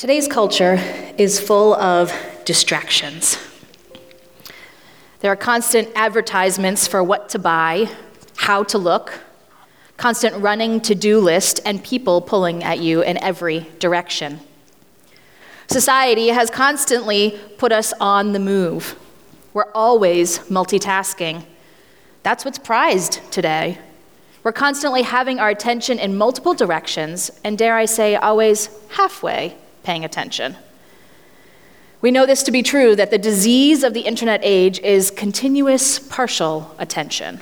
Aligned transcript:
Today's 0.00 0.26
culture 0.28 0.76
is 1.18 1.38
full 1.38 1.74
of 1.74 2.10
distractions. 2.46 3.36
There 5.18 5.30
are 5.30 5.36
constant 5.36 5.90
advertisements 5.94 6.86
for 6.86 7.04
what 7.04 7.28
to 7.28 7.38
buy, 7.38 7.86
how 8.36 8.62
to 8.62 8.78
look, 8.78 9.20
constant 9.98 10.36
running 10.36 10.80
to 10.80 10.94
do 10.94 11.20
list, 11.20 11.60
and 11.66 11.84
people 11.84 12.22
pulling 12.22 12.64
at 12.64 12.78
you 12.78 13.02
in 13.02 13.22
every 13.22 13.66
direction. 13.78 14.40
Society 15.68 16.28
has 16.28 16.48
constantly 16.48 17.38
put 17.58 17.70
us 17.70 17.92
on 18.00 18.32
the 18.32 18.40
move. 18.40 18.98
We're 19.52 19.70
always 19.74 20.38
multitasking. 20.48 21.44
That's 22.22 22.46
what's 22.46 22.58
prized 22.58 23.20
today. 23.30 23.76
We're 24.44 24.52
constantly 24.52 25.02
having 25.02 25.38
our 25.40 25.50
attention 25.50 25.98
in 25.98 26.16
multiple 26.16 26.54
directions, 26.54 27.30
and 27.44 27.58
dare 27.58 27.76
I 27.76 27.84
say, 27.84 28.16
always 28.16 28.70
halfway 28.92 29.58
paying 29.82 30.04
attention. 30.04 30.56
We 32.00 32.10
know 32.10 32.24
this 32.24 32.42
to 32.44 32.50
be 32.50 32.62
true 32.62 32.96
that 32.96 33.10
the 33.10 33.18
disease 33.18 33.82
of 33.82 33.92
the 33.92 34.00
internet 34.00 34.40
age 34.42 34.78
is 34.80 35.10
continuous 35.10 35.98
partial 35.98 36.74
attention. 36.78 37.40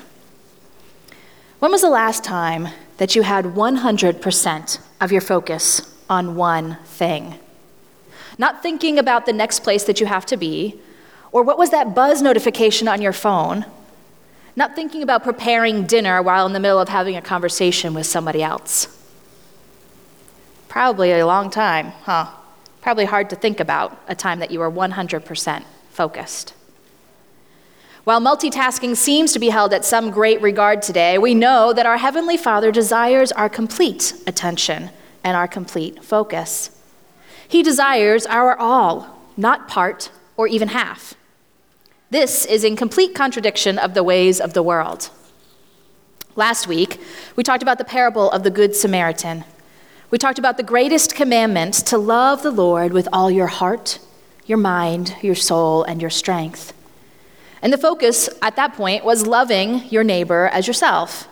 When 1.60 1.70
was 1.70 1.82
the 1.82 1.90
last 1.90 2.24
time 2.24 2.68
that 2.96 3.14
you 3.14 3.22
had 3.22 3.44
100% 3.44 4.78
of 5.00 5.12
your 5.12 5.20
focus 5.20 5.96
on 6.10 6.34
one 6.34 6.76
thing? 6.84 7.38
Not 8.36 8.62
thinking 8.62 8.98
about 8.98 9.26
the 9.26 9.32
next 9.32 9.60
place 9.60 9.84
that 9.84 10.00
you 10.00 10.06
have 10.06 10.26
to 10.26 10.36
be, 10.36 10.80
or 11.30 11.42
what 11.42 11.58
was 11.58 11.70
that 11.70 11.94
buzz 11.94 12.20
notification 12.22 12.88
on 12.88 13.00
your 13.00 13.12
phone? 13.12 13.64
Not 14.56 14.74
thinking 14.74 15.02
about 15.04 15.22
preparing 15.22 15.86
dinner 15.86 16.20
while 16.20 16.46
in 16.46 16.52
the 16.52 16.60
middle 16.60 16.80
of 16.80 16.88
having 16.88 17.16
a 17.16 17.22
conversation 17.22 17.94
with 17.94 18.06
somebody 18.06 18.42
else. 18.42 18.97
Probably 20.68 21.12
a 21.12 21.26
long 21.26 21.50
time, 21.50 21.92
huh? 22.02 22.28
Probably 22.80 23.06
hard 23.06 23.30
to 23.30 23.36
think 23.36 23.60
about 23.60 24.00
a 24.06 24.14
time 24.14 24.38
that 24.38 24.50
you 24.50 24.60
were 24.60 24.70
100% 24.70 25.64
focused. 25.90 26.54
While 28.04 28.20
multitasking 28.20 28.96
seems 28.96 29.32
to 29.32 29.38
be 29.38 29.50
held 29.50 29.74
at 29.74 29.84
some 29.84 30.10
great 30.10 30.40
regard 30.40 30.80
today, 30.80 31.18
we 31.18 31.34
know 31.34 31.72
that 31.72 31.84
our 31.84 31.98
Heavenly 31.98 32.36
Father 32.36 32.72
desires 32.72 33.32
our 33.32 33.48
complete 33.48 34.14
attention 34.26 34.90
and 35.22 35.36
our 35.36 35.48
complete 35.48 36.02
focus. 36.02 36.70
He 37.46 37.62
desires 37.62 38.24
our 38.26 38.56
all, 38.56 39.18
not 39.36 39.68
part 39.68 40.10
or 40.36 40.46
even 40.46 40.68
half. 40.68 41.14
This 42.10 42.46
is 42.46 42.64
in 42.64 42.76
complete 42.76 43.14
contradiction 43.14 43.78
of 43.78 43.92
the 43.92 44.02
ways 44.02 44.40
of 44.40 44.54
the 44.54 44.62
world. 44.62 45.10
Last 46.36 46.66
week, 46.66 47.00
we 47.36 47.42
talked 47.42 47.62
about 47.62 47.76
the 47.76 47.84
parable 47.84 48.30
of 48.30 48.42
the 48.42 48.50
Good 48.50 48.74
Samaritan. 48.74 49.44
We 50.10 50.16
talked 50.16 50.38
about 50.38 50.56
the 50.56 50.62
greatest 50.62 51.14
commandment 51.14 51.74
to 51.86 51.98
love 51.98 52.42
the 52.42 52.50
Lord 52.50 52.94
with 52.94 53.08
all 53.12 53.30
your 53.30 53.46
heart, 53.46 53.98
your 54.46 54.56
mind, 54.56 55.14
your 55.20 55.34
soul, 55.34 55.84
and 55.84 56.00
your 56.00 56.10
strength. 56.10 56.72
And 57.60 57.72
the 57.72 57.78
focus 57.78 58.30
at 58.40 58.56
that 58.56 58.72
point 58.72 59.04
was 59.04 59.26
loving 59.26 59.84
your 59.90 60.04
neighbor 60.04 60.46
as 60.46 60.66
yourself. 60.66 61.28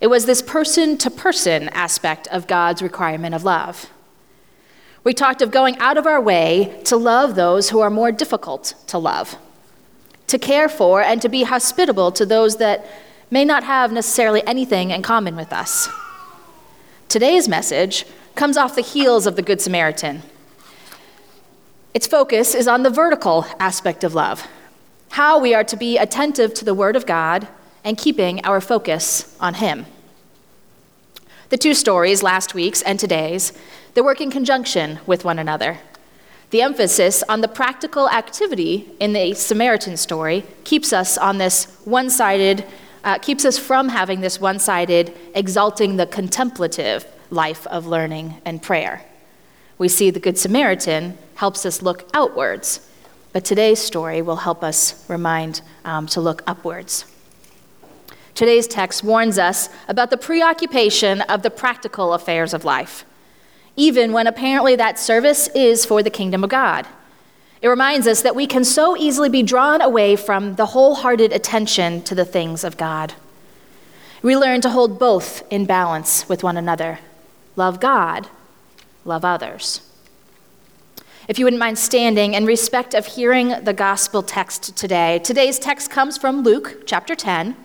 It 0.00 0.08
was 0.08 0.26
this 0.26 0.42
person 0.42 0.98
to 0.98 1.10
person 1.10 1.68
aspect 1.68 2.26
of 2.28 2.48
God's 2.48 2.82
requirement 2.82 3.36
of 3.36 3.44
love. 3.44 3.88
We 5.04 5.14
talked 5.14 5.40
of 5.40 5.52
going 5.52 5.78
out 5.78 5.96
of 5.96 6.06
our 6.06 6.20
way 6.20 6.80
to 6.86 6.96
love 6.96 7.36
those 7.36 7.70
who 7.70 7.78
are 7.78 7.90
more 7.90 8.10
difficult 8.10 8.74
to 8.88 8.98
love, 8.98 9.36
to 10.26 10.38
care 10.38 10.68
for 10.68 11.02
and 11.02 11.22
to 11.22 11.28
be 11.28 11.44
hospitable 11.44 12.10
to 12.12 12.26
those 12.26 12.56
that 12.56 12.84
may 13.30 13.44
not 13.44 13.62
have 13.62 13.92
necessarily 13.92 14.44
anything 14.44 14.90
in 14.90 15.02
common 15.02 15.36
with 15.36 15.52
us. 15.52 15.88
Today's 17.08 17.48
message 17.48 18.04
comes 18.34 18.58
off 18.58 18.74
the 18.74 18.82
heels 18.82 19.26
of 19.26 19.34
the 19.34 19.40
Good 19.40 19.62
Samaritan. 19.62 20.22
Its 21.94 22.06
focus 22.06 22.54
is 22.54 22.68
on 22.68 22.82
the 22.82 22.90
vertical 22.90 23.46
aspect 23.58 24.04
of 24.04 24.14
love, 24.14 24.46
how 25.12 25.38
we 25.38 25.54
are 25.54 25.64
to 25.64 25.76
be 25.76 25.96
attentive 25.96 26.52
to 26.52 26.66
the 26.66 26.74
Word 26.74 26.96
of 26.96 27.06
God 27.06 27.48
and 27.82 27.96
keeping 27.96 28.44
our 28.44 28.60
focus 28.60 29.34
on 29.40 29.54
Him. 29.54 29.86
The 31.48 31.56
two 31.56 31.72
stories, 31.72 32.22
last 32.22 32.52
week's 32.52 32.82
and 32.82 33.00
today's, 33.00 33.54
they 33.94 34.02
work 34.02 34.20
in 34.20 34.30
conjunction 34.30 34.98
with 35.06 35.24
one 35.24 35.38
another. 35.38 35.78
The 36.50 36.60
emphasis 36.60 37.22
on 37.22 37.40
the 37.40 37.48
practical 37.48 38.10
activity 38.10 38.90
in 39.00 39.14
the 39.14 39.32
Samaritan 39.32 39.96
story 39.96 40.44
keeps 40.64 40.92
us 40.92 41.16
on 41.16 41.38
this 41.38 41.74
one 41.86 42.10
sided, 42.10 42.66
uh, 43.08 43.16
keeps 43.16 43.46
us 43.46 43.56
from 43.58 43.88
having 43.88 44.20
this 44.20 44.38
one 44.38 44.58
sided, 44.58 45.16
exalting 45.34 45.96
the 45.96 46.04
contemplative 46.06 47.06
life 47.30 47.66
of 47.68 47.86
learning 47.86 48.34
and 48.44 48.62
prayer. 48.62 49.02
We 49.78 49.88
see 49.88 50.10
the 50.10 50.20
Good 50.20 50.36
Samaritan 50.36 51.16
helps 51.36 51.64
us 51.64 51.80
look 51.80 52.06
outwards, 52.12 52.86
but 53.32 53.46
today's 53.46 53.78
story 53.78 54.20
will 54.20 54.36
help 54.36 54.62
us 54.62 55.08
remind 55.08 55.62
um, 55.86 56.06
to 56.08 56.20
look 56.20 56.42
upwards. 56.46 57.06
Today's 58.34 58.66
text 58.66 59.02
warns 59.02 59.38
us 59.38 59.70
about 59.88 60.10
the 60.10 60.18
preoccupation 60.18 61.22
of 61.22 61.40
the 61.40 61.50
practical 61.50 62.12
affairs 62.12 62.52
of 62.52 62.62
life, 62.62 63.06
even 63.74 64.12
when 64.12 64.26
apparently 64.26 64.76
that 64.76 64.98
service 64.98 65.48
is 65.54 65.86
for 65.86 66.02
the 66.02 66.10
kingdom 66.10 66.44
of 66.44 66.50
God. 66.50 66.86
It 67.60 67.68
reminds 67.68 68.06
us 68.06 68.22
that 68.22 68.36
we 68.36 68.46
can 68.46 68.64
so 68.64 68.96
easily 68.96 69.28
be 69.28 69.42
drawn 69.42 69.80
away 69.80 70.16
from 70.16 70.54
the 70.54 70.66
wholehearted 70.66 71.32
attention 71.32 72.02
to 72.02 72.14
the 72.14 72.24
things 72.24 72.62
of 72.62 72.76
God. 72.76 73.14
We 74.22 74.36
learn 74.36 74.60
to 74.62 74.70
hold 74.70 74.98
both 74.98 75.42
in 75.50 75.64
balance 75.64 76.28
with 76.28 76.42
one 76.42 76.56
another 76.56 77.00
love 77.56 77.80
God, 77.80 78.28
love 79.04 79.24
others. 79.24 79.80
If 81.26 81.38
you 81.38 81.44
wouldn't 81.44 81.60
mind 81.60 81.78
standing 81.78 82.34
in 82.34 82.46
respect 82.46 82.94
of 82.94 83.04
hearing 83.04 83.64
the 83.64 83.72
gospel 83.72 84.22
text 84.22 84.76
today, 84.76 85.18
today's 85.18 85.58
text 85.58 85.90
comes 85.90 86.16
from 86.16 86.42
Luke 86.42 86.84
chapter 86.86 87.14
10 87.14 87.56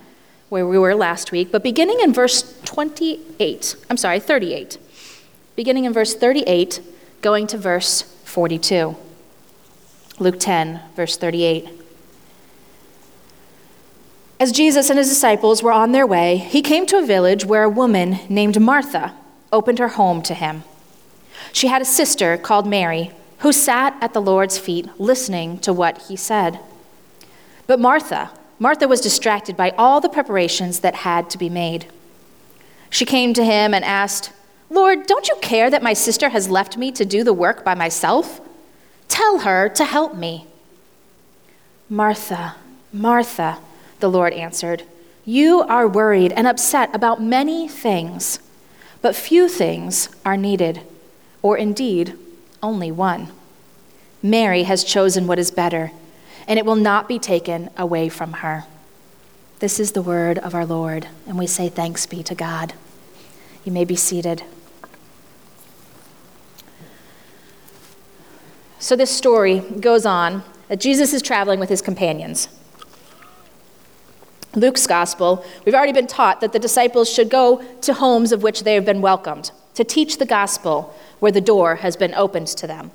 where 0.54 0.68
we 0.68 0.78
were 0.78 0.94
last 0.94 1.32
week, 1.32 1.52
but 1.52 1.64
beginning 1.64 2.00
in 2.00 2.14
verse 2.14 2.62
28, 2.66 3.76
I'm 3.90 3.98
sorry, 3.98 4.20
38. 4.20 4.78
Beginning 5.56 5.86
in 5.86 5.94
verse 5.94 6.14
38, 6.14 6.80
going 7.22 7.48
to 7.48 7.58
verse 7.58 8.04
42. 8.26 8.96
Luke 10.20 10.40
10, 10.40 10.80
verse 10.96 11.18
38. 11.18 11.70
As 14.40 14.52
Jesus 14.52 14.90
and 14.90 15.00
his 15.00 15.10
disciples 15.10 15.64
were 15.64 15.72
on 15.72 15.92
their 15.92 16.06
way, 16.06 16.38
he 16.38 16.62
came 16.62 16.86
to 16.88 16.98
a 16.98 17.06
village 17.06 17.46
where 17.46 17.64
a 17.64 17.70
woman 17.70 18.20
named 18.30 18.60
Martha 18.60 19.14
opened 19.52 19.80
her 19.80 19.90
home 19.90 20.22
to 20.24 20.34
him. 20.34 20.64
She 21.52 21.68
had 21.68 21.82
a 21.82 21.86
sister 21.86 22.38
called 22.38 22.68
Mary 22.68 23.12
who 23.40 23.52
sat 23.52 23.96
at 24.02 24.14
the 24.14 24.22
Lord's 24.22 24.58
feet 24.58 24.88
listening 25.00 25.60
to 25.60 25.74
what 25.74 26.04
he 26.04 26.16
said. 26.16 26.60
But 27.68 27.80
Martha, 27.80 28.32
Martha 28.60 28.88
was 28.88 29.02
distracted 29.02 29.58
by 29.58 29.72
all 29.72 30.00
the 30.00 30.10
preparations 30.10 30.80
that 30.82 30.96
had 30.96 31.30
to 31.32 31.38
be 31.38 31.50
made. 31.50 31.88
She 32.90 33.06
came 33.06 33.34
to 33.34 33.44
him 33.44 33.74
and 33.74 33.84
asked, 33.84 34.32
Lord, 34.70 35.08
don't 35.08 35.28
you 35.28 35.36
care 35.42 35.70
that 35.70 35.84
my 35.84 35.94
sister 35.94 36.30
has 36.30 36.50
left 36.50 36.78
me 36.78 36.92
to 36.92 37.06
do 37.06 37.24
the 37.24 37.34
work 37.34 37.64
by 37.64 37.76
myself? 37.76 38.42
Tell 39.08 39.40
her 39.40 39.70
to 39.70 39.86
help 39.86 40.16
me. 40.16 40.48
Martha, 41.90 42.56
Martha, 42.92 43.60
the 44.00 44.10
Lord 44.10 44.34
answered, 44.34 44.84
you 45.26 45.62
are 45.62 45.88
worried 45.88 46.34
and 46.34 46.48
upset 46.48 46.94
about 46.94 47.22
many 47.22 47.68
things, 47.68 48.40
but 49.02 49.16
few 49.16 49.48
things 49.48 50.10
are 50.26 50.36
needed, 50.36 50.82
or 51.42 51.58
indeed, 51.58 52.18
only 52.62 52.92
one. 52.92 53.32
Mary 54.22 54.64
has 54.64 54.84
chosen 54.84 55.28
what 55.28 55.40
is 55.40 55.52
better 55.52 55.92
and 56.48 56.60
it 56.60 56.66
will 56.66 56.76
not 56.76 57.08
be 57.08 57.20
taken 57.20 57.70
away 57.78 58.10
from 58.10 58.34
her. 58.34 58.66
This 59.60 59.80
is 59.80 59.94
the 59.94 60.02
word 60.02 60.38
of 60.40 60.54
our 60.54 60.66
Lord, 60.66 61.08
and 61.28 61.38
we 61.38 61.48
say 61.48 61.70
thanks 61.70 62.06
be 62.06 62.22
to 62.24 62.36
God. 62.36 62.74
You 63.64 63.72
may 63.72 63.86
be 63.86 63.96
seated. 63.96 64.44
So, 68.84 68.98
this 68.98 69.12
story 69.12 69.60
goes 69.60 70.06
on 70.06 70.44
that 70.68 70.82
Jesus 70.82 71.14
is 71.14 71.22
traveling 71.22 71.58
with 71.58 71.70
his 71.70 71.82
companions. 71.82 72.50
Luke's 74.56 74.86
gospel, 74.86 75.46
we've 75.66 75.74
already 75.74 75.94
been 75.94 76.06
taught 76.06 76.42
that 76.42 76.52
the 76.52 76.60
disciples 76.60 77.10
should 77.10 77.30
go 77.30 77.64
to 77.80 77.94
homes 77.94 78.34
of 78.34 78.44
which 78.44 78.66
they 78.66 78.74
have 78.74 78.84
been 78.84 79.00
welcomed, 79.00 79.52
to 79.76 79.86
teach 79.86 80.18
the 80.18 80.26
gospel 80.26 80.94
where 81.20 81.32
the 81.32 81.40
door 81.40 81.76
has 81.76 81.96
been 81.96 82.14
opened 82.14 82.48
to 82.48 82.68
them. 82.68 82.92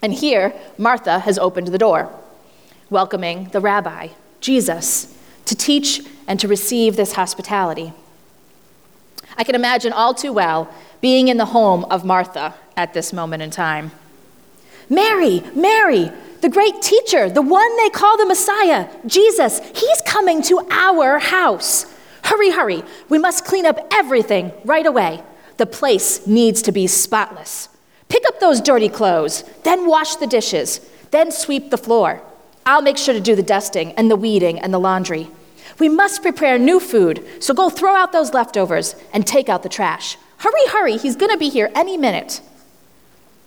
And 0.00 0.14
here, 0.14 0.54
Martha 0.78 1.18
has 1.18 1.36
opened 1.36 1.66
the 1.66 1.76
door, 1.76 2.08
welcoming 2.88 3.46
the 3.46 3.60
rabbi, 3.60 4.10
Jesus, 4.40 5.18
to 5.46 5.56
teach 5.56 6.00
and 6.28 6.38
to 6.38 6.46
receive 6.46 6.94
this 6.94 7.14
hospitality. 7.14 7.92
I 9.36 9.42
can 9.42 9.56
imagine 9.56 9.92
all 9.92 10.14
too 10.14 10.32
well 10.32 10.72
being 11.00 11.26
in 11.26 11.38
the 11.38 11.46
home 11.46 11.84
of 11.86 12.04
Martha 12.04 12.54
at 12.76 12.94
this 12.94 13.12
moment 13.12 13.42
in 13.42 13.50
time. 13.50 13.90
Mary, 14.88 15.42
Mary, 15.54 16.10
the 16.40 16.48
great 16.48 16.80
teacher, 16.80 17.28
the 17.28 17.42
one 17.42 17.76
they 17.76 17.90
call 17.90 18.16
the 18.16 18.26
Messiah, 18.26 18.88
Jesus, 19.06 19.60
he's 19.74 20.00
coming 20.06 20.42
to 20.42 20.66
our 20.70 21.18
house. 21.18 21.86
Hurry, 22.22 22.50
hurry, 22.50 22.82
we 23.08 23.18
must 23.18 23.44
clean 23.44 23.66
up 23.66 23.78
everything 23.92 24.52
right 24.64 24.86
away. 24.86 25.22
The 25.56 25.66
place 25.66 26.26
needs 26.26 26.62
to 26.62 26.72
be 26.72 26.86
spotless. 26.86 27.68
Pick 28.08 28.24
up 28.28 28.38
those 28.40 28.60
dirty 28.60 28.88
clothes, 28.88 29.42
then 29.64 29.88
wash 29.88 30.16
the 30.16 30.26
dishes, 30.26 30.80
then 31.10 31.32
sweep 31.32 31.70
the 31.70 31.78
floor. 31.78 32.22
I'll 32.64 32.82
make 32.82 32.98
sure 32.98 33.14
to 33.14 33.20
do 33.20 33.34
the 33.34 33.42
dusting 33.42 33.92
and 33.92 34.10
the 34.10 34.16
weeding 34.16 34.58
and 34.58 34.72
the 34.72 34.78
laundry. 34.78 35.28
We 35.78 35.88
must 35.88 36.22
prepare 36.22 36.58
new 36.58 36.80
food, 36.80 37.26
so 37.40 37.54
go 37.54 37.70
throw 37.70 37.94
out 37.94 38.12
those 38.12 38.34
leftovers 38.34 38.94
and 39.12 39.26
take 39.26 39.48
out 39.48 39.62
the 39.62 39.68
trash. 39.68 40.16
Hurry, 40.38 40.66
hurry, 40.68 40.96
he's 40.96 41.16
to 41.16 41.36
be 41.38 41.48
here 41.48 41.70
any 41.74 41.96
minute. 41.96 42.40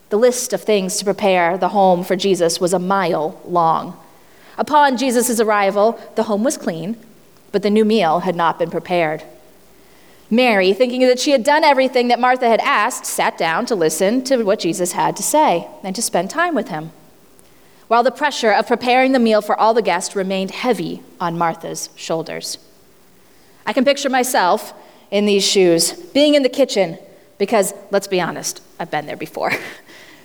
The 0.10 0.18
list 0.18 0.54
of 0.54 0.62
things 0.62 0.98
to 0.98 1.06
prepare 1.06 1.58
the 1.58 1.70
home 1.70 2.04
for 2.04 2.16
Jesus 2.16 2.60
was 2.60 2.74
a 2.74 2.80
mile 2.80 3.40
long. 3.46 4.00
Upon 4.58 4.98
Jesus' 4.98 5.40
arrival, 5.40 6.00
the 6.16 6.24
home 6.24 6.44
was 6.44 6.58
clean, 6.58 6.98
but 7.52 7.64
the 7.64 7.70
new 7.70 7.86
meal 7.86 8.20
had 8.20 8.36
not 8.36 8.60
been 8.60 8.70
prepared. 8.72 9.24
Mary, 10.30 10.74
thinking 10.74 11.02
that 11.02 11.20
she 11.20 11.32
had 11.32 11.44
done 11.44 11.64
everything 11.64 12.08
that 12.10 12.20
Martha 12.20 12.48
had 12.48 12.60
asked, 12.62 13.06
sat 13.06 13.38
down 13.38 13.66
to 13.66 13.76
listen 13.76 14.24
to 14.26 14.44
what 14.44 14.60
Jesus 14.60 14.92
had 14.92 15.16
to 15.16 15.24
say 15.24 15.68
and 15.84 15.96
to 15.96 16.02
spend 16.02 16.30
time 16.30 16.54
with 16.54 16.68
him 16.68 16.92
while 17.90 18.04
the 18.04 18.12
pressure 18.12 18.52
of 18.52 18.68
preparing 18.68 19.14
the 19.14 19.20
meal 19.20 19.42
for 19.42 19.60
all 19.60 19.74
the 19.74 19.82
guests 19.82 20.16
remained 20.16 20.52
heavy 20.52 21.02
on 21.20 21.38
Martha's 21.38 21.90
shoulders. 21.96 22.60
I 23.66 23.74
can 23.74 23.84
picture 23.84 24.12
myself 24.12 24.74
in 25.10 25.26
these 25.26 25.44
shoes, 25.44 25.94
being 25.94 26.36
in 26.36 26.44
the 26.44 26.50
kitchen, 26.50 27.00
because 27.40 27.74
let's 27.90 28.06
be 28.06 28.22
honest, 28.22 28.62
I've 28.80 28.92
been 28.92 29.08
there 29.08 29.18
before. 29.18 29.52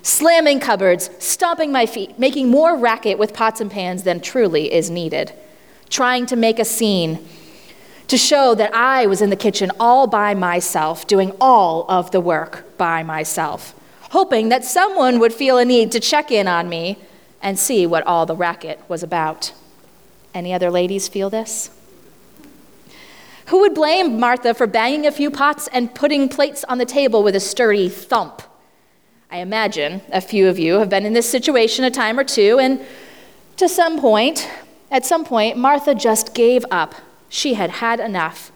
Slamming 0.05 0.59
cupboards, 0.59 1.09
stomping 1.17 1.71
my 1.71 1.87
feet, 1.87 2.19
making 2.19 2.47
more 2.47 2.77
racket 2.77 3.17
with 3.17 3.33
pots 3.33 3.59
and 3.59 3.71
pans 3.71 4.03
than 4.03 4.19
truly 4.19 4.71
is 4.71 4.91
needed, 4.91 5.33
trying 5.89 6.27
to 6.27 6.35
make 6.35 6.59
a 6.59 6.63
scene 6.63 7.27
to 8.07 8.15
show 8.15 8.53
that 8.53 8.71
I 8.71 9.07
was 9.07 9.23
in 9.23 9.31
the 9.31 9.35
kitchen 9.35 9.71
all 9.79 10.05
by 10.05 10.35
myself, 10.35 11.07
doing 11.07 11.31
all 11.41 11.87
of 11.89 12.11
the 12.11 12.21
work 12.21 12.77
by 12.77 13.01
myself, 13.01 13.73
hoping 14.11 14.49
that 14.49 14.63
someone 14.63 15.17
would 15.17 15.33
feel 15.33 15.57
a 15.57 15.65
need 15.65 15.91
to 15.93 15.99
check 15.99 16.29
in 16.29 16.47
on 16.47 16.69
me 16.69 16.99
and 17.41 17.57
see 17.57 17.87
what 17.87 18.05
all 18.05 18.27
the 18.27 18.35
racket 18.35 18.79
was 18.87 19.01
about. 19.01 19.53
Any 20.35 20.53
other 20.53 20.69
ladies 20.69 21.07
feel 21.07 21.31
this? 21.31 21.71
Who 23.47 23.61
would 23.61 23.73
blame 23.73 24.19
Martha 24.19 24.53
for 24.53 24.67
banging 24.67 25.07
a 25.07 25.11
few 25.11 25.31
pots 25.31 25.67
and 25.69 25.95
putting 25.95 26.29
plates 26.29 26.63
on 26.65 26.77
the 26.77 26.85
table 26.85 27.23
with 27.23 27.35
a 27.35 27.39
sturdy 27.39 27.89
thump? 27.89 28.43
I 29.31 29.37
imagine 29.37 30.01
a 30.11 30.21
few 30.21 30.47
of 30.47 30.59
you 30.59 30.79
have 30.79 30.89
been 30.89 31.05
in 31.05 31.13
this 31.13 31.29
situation 31.29 31.83
a 31.83 31.91
time 31.91 32.19
or 32.19 32.23
two, 32.23 32.59
and 32.59 32.79
to 33.57 33.67
some 33.67 33.99
point, 33.99 34.49
at 34.91 35.05
some 35.05 35.25
point, 35.25 35.57
Martha 35.57 35.95
just 35.95 36.33
gave 36.33 36.65
up. 36.71 36.95
She 37.29 37.55
had 37.55 37.69
had 37.69 37.99
enough. 37.99 38.51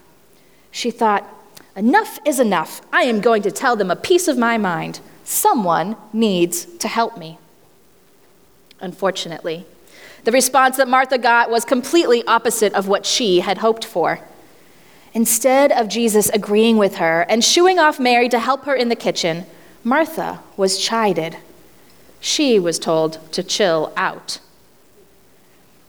She 0.71 0.91
thought, 0.91 1.27
Enough 1.75 2.19
is 2.25 2.39
enough. 2.39 2.81
I 2.91 3.03
am 3.03 3.21
going 3.21 3.41
to 3.43 3.51
tell 3.51 3.75
them 3.75 3.89
a 3.89 3.95
piece 3.95 4.27
of 4.27 4.37
my 4.37 4.57
mind. 4.57 4.99
Someone 5.23 5.95
needs 6.11 6.65
to 6.65 6.87
help 6.87 7.17
me 7.17 7.39
unfortunately. 8.81 9.65
The 10.23 10.31
response 10.31 10.77
that 10.77 10.87
Martha 10.87 11.17
got 11.17 11.49
was 11.49 11.65
completely 11.65 12.25
opposite 12.25 12.73
of 12.73 12.87
what 12.87 13.05
she 13.05 13.39
had 13.39 13.59
hoped 13.59 13.85
for. 13.85 14.19
Instead 15.13 15.71
of 15.71 15.87
Jesus 15.87 16.29
agreeing 16.29 16.77
with 16.77 16.97
her 16.97 17.25
and 17.29 17.43
shooing 17.43 17.79
off 17.79 17.99
Mary 17.99 18.29
to 18.29 18.39
help 18.39 18.65
her 18.65 18.75
in 18.75 18.89
the 18.89 18.95
kitchen, 18.95 19.45
Martha 19.83 20.41
was 20.57 20.77
chided. 20.77 21.37
She 22.19 22.59
was 22.59 22.79
told 22.79 23.19
to 23.31 23.43
chill 23.43 23.93
out. 23.95 24.39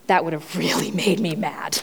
That 0.06 0.25
would 0.25 0.32
have 0.32 0.56
really 0.56 0.90
made 1.04 1.20
me 1.20 1.34
mad. 1.34 1.82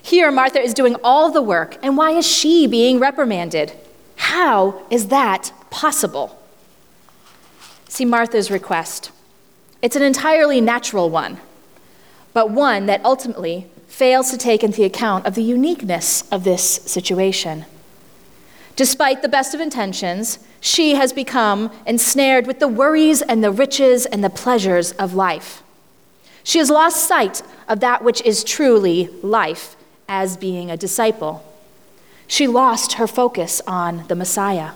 Here, 0.00 0.30
Martha 0.30 0.60
is 0.60 0.72
doing 0.72 0.96
all 1.04 1.30
the 1.30 1.42
work, 1.42 1.76
and 1.82 1.96
why 1.96 2.12
is 2.12 2.26
she 2.26 2.66
being 2.66 2.98
reprimanded? 2.98 3.72
How 4.16 4.82
is 4.90 5.08
that 5.08 5.52
possible? 5.70 6.40
See 7.88 8.06
Martha's 8.06 8.50
request. 8.50 9.10
It's 9.82 9.96
an 9.96 10.02
entirely 10.02 10.60
natural 10.60 11.10
one, 11.10 11.38
but 12.32 12.50
one 12.50 12.86
that 12.86 13.04
ultimately 13.04 13.66
fails 13.86 14.30
to 14.30 14.38
take 14.38 14.64
into 14.64 14.84
account 14.84 15.26
of 15.26 15.34
the 15.34 15.42
uniqueness 15.42 16.22
of 16.30 16.44
this 16.44 16.62
situation. 16.62 17.64
Despite 18.76 19.22
the 19.22 19.28
best 19.28 19.54
of 19.54 19.60
intentions, 19.60 20.38
she 20.60 20.94
has 20.94 21.12
become 21.12 21.70
ensnared 21.86 22.46
with 22.46 22.58
the 22.58 22.68
worries 22.68 23.22
and 23.22 23.42
the 23.42 23.50
riches 23.50 24.06
and 24.06 24.22
the 24.24 24.30
pleasures 24.30 24.92
of 24.92 25.14
life. 25.14 25.62
She 26.42 26.58
has 26.58 26.70
lost 26.70 27.06
sight 27.06 27.42
of 27.68 27.80
that 27.80 28.02
which 28.02 28.22
is 28.22 28.42
truly 28.42 29.08
life 29.22 29.76
as 30.08 30.36
being 30.36 30.70
a 30.70 30.76
disciple. 30.76 31.44
She 32.26 32.46
lost 32.46 32.94
her 32.94 33.06
focus 33.06 33.60
on 33.66 34.06
the 34.08 34.14
Messiah. 34.14 34.72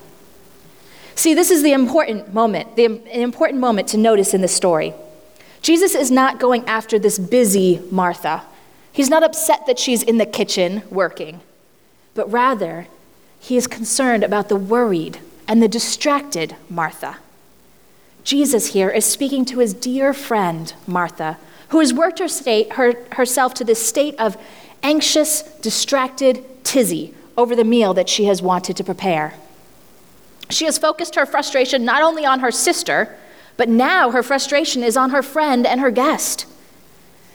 See, 1.14 1.34
this 1.34 1.50
is 1.50 1.62
the 1.62 1.72
important 1.72 2.32
moment, 2.32 2.76
the 2.76 2.86
an 2.86 3.06
important 3.06 3.60
moment 3.60 3.88
to 3.88 3.98
notice 3.98 4.34
in 4.34 4.40
the 4.40 4.48
story. 4.48 4.94
Jesus 5.60 5.94
is 5.94 6.10
not 6.10 6.40
going 6.40 6.64
after 6.66 6.98
this 6.98 7.18
busy 7.18 7.80
Martha. 7.90 8.42
He's 8.92 9.10
not 9.10 9.22
upset 9.22 9.66
that 9.66 9.78
she's 9.78 10.02
in 10.02 10.18
the 10.18 10.26
kitchen 10.26 10.82
working, 10.90 11.40
but 12.14 12.30
rather, 12.30 12.86
he 13.38 13.56
is 13.56 13.66
concerned 13.66 14.24
about 14.24 14.48
the 14.48 14.56
worried 14.56 15.18
and 15.48 15.62
the 15.62 15.68
distracted 15.68 16.56
Martha. 16.68 17.18
Jesus 18.24 18.68
here 18.68 18.90
is 18.90 19.04
speaking 19.04 19.44
to 19.46 19.58
his 19.58 19.74
dear 19.74 20.12
friend, 20.12 20.72
Martha, 20.86 21.38
who 21.68 21.80
has 21.80 21.92
worked 21.92 22.18
her 22.18 22.28
state, 22.28 22.74
her, 22.74 22.94
herself 23.12 23.54
to 23.54 23.64
this 23.64 23.84
state 23.84 24.14
of 24.18 24.36
anxious, 24.82 25.42
distracted 25.60 26.44
tizzy 26.64 27.14
over 27.36 27.56
the 27.56 27.64
meal 27.64 27.94
that 27.94 28.08
she 28.08 28.24
has 28.26 28.42
wanted 28.42 28.76
to 28.76 28.84
prepare. 28.84 29.34
She 30.50 30.66
has 30.66 30.78
focused 30.78 31.14
her 31.14 31.26
frustration 31.26 31.84
not 31.84 32.02
only 32.02 32.26
on 32.26 32.40
her 32.40 32.50
sister, 32.50 33.16
but 33.56 33.68
now 33.68 34.10
her 34.10 34.22
frustration 34.22 34.82
is 34.82 34.96
on 34.96 35.10
her 35.10 35.22
friend 35.22 35.66
and 35.66 35.80
her 35.80 35.90
guest. 35.90 36.46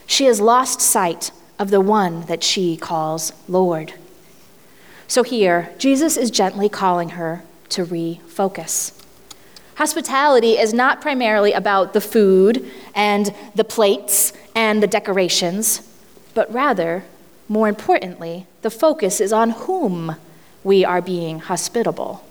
She 0.06 0.24
has 0.24 0.40
lost 0.40 0.80
sight 0.80 1.32
of 1.58 1.70
the 1.70 1.80
one 1.80 2.22
that 2.22 2.42
she 2.42 2.76
calls 2.76 3.32
Lord. 3.48 3.94
So 5.06 5.22
here, 5.22 5.74
Jesus 5.78 6.16
is 6.16 6.30
gently 6.30 6.68
calling 6.68 7.10
her 7.10 7.42
to 7.70 7.84
refocus. 7.84 8.92
Hospitality 9.76 10.58
is 10.58 10.74
not 10.74 11.00
primarily 11.00 11.52
about 11.52 11.92
the 11.92 12.00
food 12.00 12.68
and 12.94 13.32
the 13.54 13.64
plates 13.64 14.32
and 14.54 14.82
the 14.82 14.88
decorations, 14.88 15.82
but 16.34 16.52
rather, 16.52 17.04
more 17.48 17.68
importantly, 17.68 18.46
the 18.62 18.70
focus 18.70 19.20
is 19.20 19.32
on 19.32 19.50
whom 19.50 20.16
we 20.64 20.84
are 20.84 21.00
being 21.00 21.38
hospitable. 21.38 22.24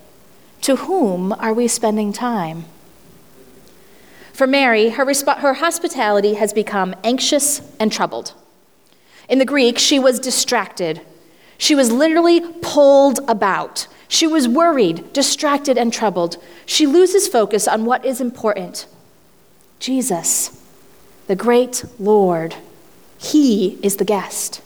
To 0.62 0.76
whom 0.76 1.32
are 1.32 1.54
we 1.54 1.68
spending 1.68 2.12
time? 2.12 2.66
For 4.32 4.46
Mary, 4.46 4.90
her, 4.90 5.04
resp- 5.04 5.38
her 5.38 5.54
hospitality 5.54 6.34
has 6.34 6.52
become 6.52 6.94
anxious 7.02 7.60
and 7.80 7.90
troubled. 7.90 8.34
In 9.28 9.38
the 9.38 9.44
Greek, 9.44 9.78
she 9.78 9.98
was 9.98 10.20
distracted. 10.20 11.00
She 11.56 11.74
was 11.74 11.90
literally 11.90 12.40
pulled 12.62 13.20
about. 13.28 13.88
She 14.08 14.26
was 14.26 14.48
worried, 14.48 15.12
distracted, 15.12 15.76
and 15.76 15.92
troubled. 15.92 16.42
She 16.64 16.86
loses 16.86 17.28
focus 17.28 17.68
on 17.68 17.84
what 17.84 18.04
is 18.04 18.20
important 18.20 18.86
Jesus, 19.78 20.60
the 21.28 21.36
great 21.36 21.84
Lord. 22.00 22.56
He 23.18 23.78
is 23.82 23.96
the 23.96 24.04
guest. 24.04 24.60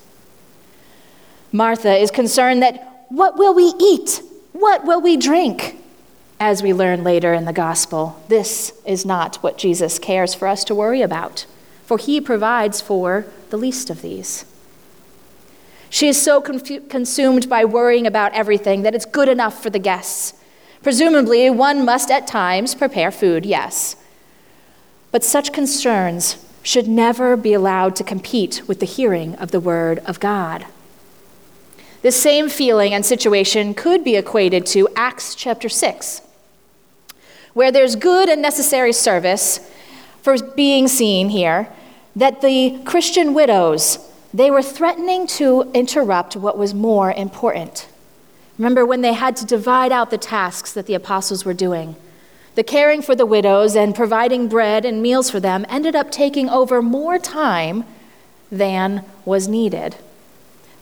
Martha 1.50 1.94
is 1.94 2.10
concerned 2.10 2.62
that 2.62 3.06
what 3.08 3.36
will 3.36 3.52
we 3.52 3.74
eat? 3.78 4.22
What 4.52 4.86
will 4.86 5.02
we 5.02 5.16
drink? 5.16 5.78
As 6.40 6.62
we 6.62 6.72
learn 6.72 7.04
later 7.04 7.34
in 7.34 7.44
the 7.44 7.52
gospel, 7.52 8.22
this 8.28 8.72
is 8.86 9.04
not 9.04 9.36
what 9.36 9.58
Jesus 9.58 9.98
cares 9.98 10.34
for 10.34 10.48
us 10.48 10.64
to 10.64 10.74
worry 10.74 11.02
about, 11.02 11.46
for 11.84 11.98
he 11.98 12.20
provides 12.20 12.80
for 12.80 13.26
the 13.50 13.56
least 13.56 13.90
of 13.90 14.02
these. 14.02 14.44
She 15.92 16.08
is 16.08 16.20
so 16.20 16.40
confu- 16.40 16.80
consumed 16.88 17.48
by 17.50 17.66
worrying 17.66 18.06
about 18.06 18.32
everything 18.32 18.80
that 18.82 18.94
it's 18.94 19.04
good 19.04 19.28
enough 19.28 19.62
for 19.62 19.68
the 19.68 19.78
guests. 19.78 20.32
Presumably, 20.82 21.50
one 21.50 21.84
must 21.84 22.10
at 22.10 22.26
times 22.26 22.74
prepare 22.74 23.10
food, 23.10 23.44
yes. 23.44 23.94
But 25.10 25.22
such 25.22 25.52
concerns 25.52 26.42
should 26.62 26.88
never 26.88 27.36
be 27.36 27.52
allowed 27.52 27.94
to 27.96 28.04
compete 28.04 28.62
with 28.66 28.80
the 28.80 28.86
hearing 28.86 29.34
of 29.34 29.50
the 29.50 29.60
Word 29.60 29.98
of 30.06 30.18
God. 30.18 30.64
This 32.00 32.20
same 32.20 32.48
feeling 32.48 32.94
and 32.94 33.04
situation 33.04 33.74
could 33.74 34.02
be 34.02 34.16
equated 34.16 34.64
to 34.66 34.88
Acts 34.96 35.34
chapter 35.34 35.68
6 35.68 36.22
where 37.54 37.70
there's 37.70 37.96
good 37.96 38.28
and 38.28 38.40
necessary 38.40 38.92
service 38.92 39.60
for 40.22 40.36
being 40.54 40.88
seen 40.88 41.28
here, 41.28 41.68
that 42.16 42.40
the 42.40 42.80
Christian 42.84 43.34
widows, 43.34 43.98
they 44.34 44.50
were 44.50 44.62
threatening 44.62 45.26
to 45.26 45.70
interrupt 45.74 46.36
what 46.36 46.56
was 46.56 46.72
more 46.72 47.12
important. 47.12 47.88
Remember 48.58 48.84
when 48.86 49.00
they 49.00 49.12
had 49.12 49.36
to 49.36 49.46
divide 49.46 49.92
out 49.92 50.10
the 50.10 50.18
tasks 50.18 50.72
that 50.72 50.86
the 50.86 50.94
apostles 50.94 51.44
were 51.44 51.54
doing? 51.54 51.96
The 52.54 52.62
caring 52.62 53.00
for 53.00 53.14
the 53.14 53.26
widows 53.26 53.74
and 53.74 53.94
providing 53.94 54.48
bread 54.48 54.84
and 54.84 55.02
meals 55.02 55.30
for 55.30 55.40
them 55.40 55.64
ended 55.68 55.96
up 55.96 56.10
taking 56.10 56.48
over 56.48 56.82
more 56.82 57.18
time 57.18 57.84
than 58.50 59.04
was 59.24 59.48
needed. 59.48 59.96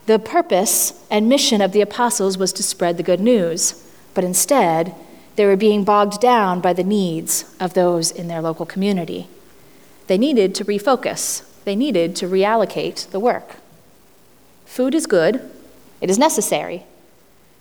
The 0.05 0.19
purpose 0.19 1.05
and 1.09 1.29
mission 1.29 1.61
of 1.61 1.71
the 1.71 1.81
apostles 1.81 2.37
was 2.37 2.51
to 2.53 2.63
spread 2.63 2.97
the 2.97 3.03
good 3.03 3.21
news, 3.21 3.85
but 4.13 4.25
instead, 4.25 4.93
they 5.37 5.45
were 5.45 5.55
being 5.55 5.85
bogged 5.85 6.19
down 6.19 6.59
by 6.59 6.73
the 6.73 6.83
needs 6.83 7.55
of 7.59 7.73
those 7.73 8.11
in 8.11 8.27
their 8.27 8.41
local 8.41 8.65
community. 8.65 9.27
They 10.07 10.17
needed 10.17 10.53
to 10.55 10.65
refocus, 10.65 11.43
they 11.63 11.75
needed 11.75 12.15
to 12.17 12.27
reallocate 12.27 13.09
the 13.11 13.19
work. 13.19 13.55
Food 14.65 14.95
is 14.95 15.05
good, 15.05 15.49
it 15.99 16.09
is 16.09 16.17
necessary. 16.17 16.85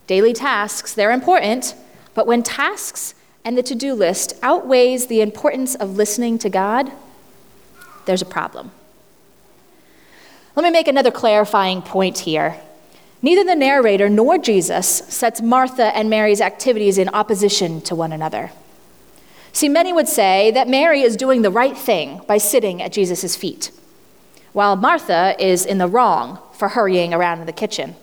Daily 0.07 0.33
tasks, 0.33 0.93
they're 0.95 1.13
important, 1.13 1.75
but 2.15 2.27
when 2.27 2.43
tasks 2.43 3.15
and 3.45 3.57
the 3.57 3.63
to 3.63 3.75
do 3.75 3.95
list 3.95 4.35
outweighs 4.43 5.07
the 5.07 5.21
importance 5.21 5.75
of 5.75 5.97
listening 5.97 6.39
to 6.39 6.49
God, 6.49 6.91
there's 8.07 8.23
a 8.23 8.27
problem. 8.27 8.71
Let 10.57 10.65
me 10.65 10.71
make 10.71 10.89
another 10.89 11.11
clarifying 11.11 11.81
point 11.83 12.21
here. 12.21 12.61
Neither 13.23 13.45
the 13.45 13.55
narrator 13.55 14.09
nor 14.09 14.39
Jesus 14.39 14.87
sets 14.87 15.41
Martha 15.41 15.95
and 15.97 16.09
Mary's 16.09 16.41
activities 16.41 16.99
in 16.99 17.09
opposition 17.11 17.81
to 17.83 17.95
one 17.95 18.13
another. 18.13 18.51
See, 19.53 19.69
many 19.69 19.93
would 19.93 20.09
say 20.09 20.51
that 20.53 20.69
Mary 20.69 21.03
is 21.03 21.17
doing 21.17 21.43
the 21.43 21.51
right 21.51 21.77
thing 21.77 22.23
by 22.27 22.39
sitting 22.39 22.81
at 22.81 22.93
Jesus' 22.93 23.37
feet, 23.37 23.71
while 24.53 24.77
Martha 24.77 25.37
is 25.39 25.65
in 25.65 25.79
the 25.79 25.87
wrong 25.87 26.39
for 26.53 26.69
hurrying 26.69 27.15
around 27.15 27.41
in 27.41 27.47
the 27.47 27.53
kitchen. 27.53 27.95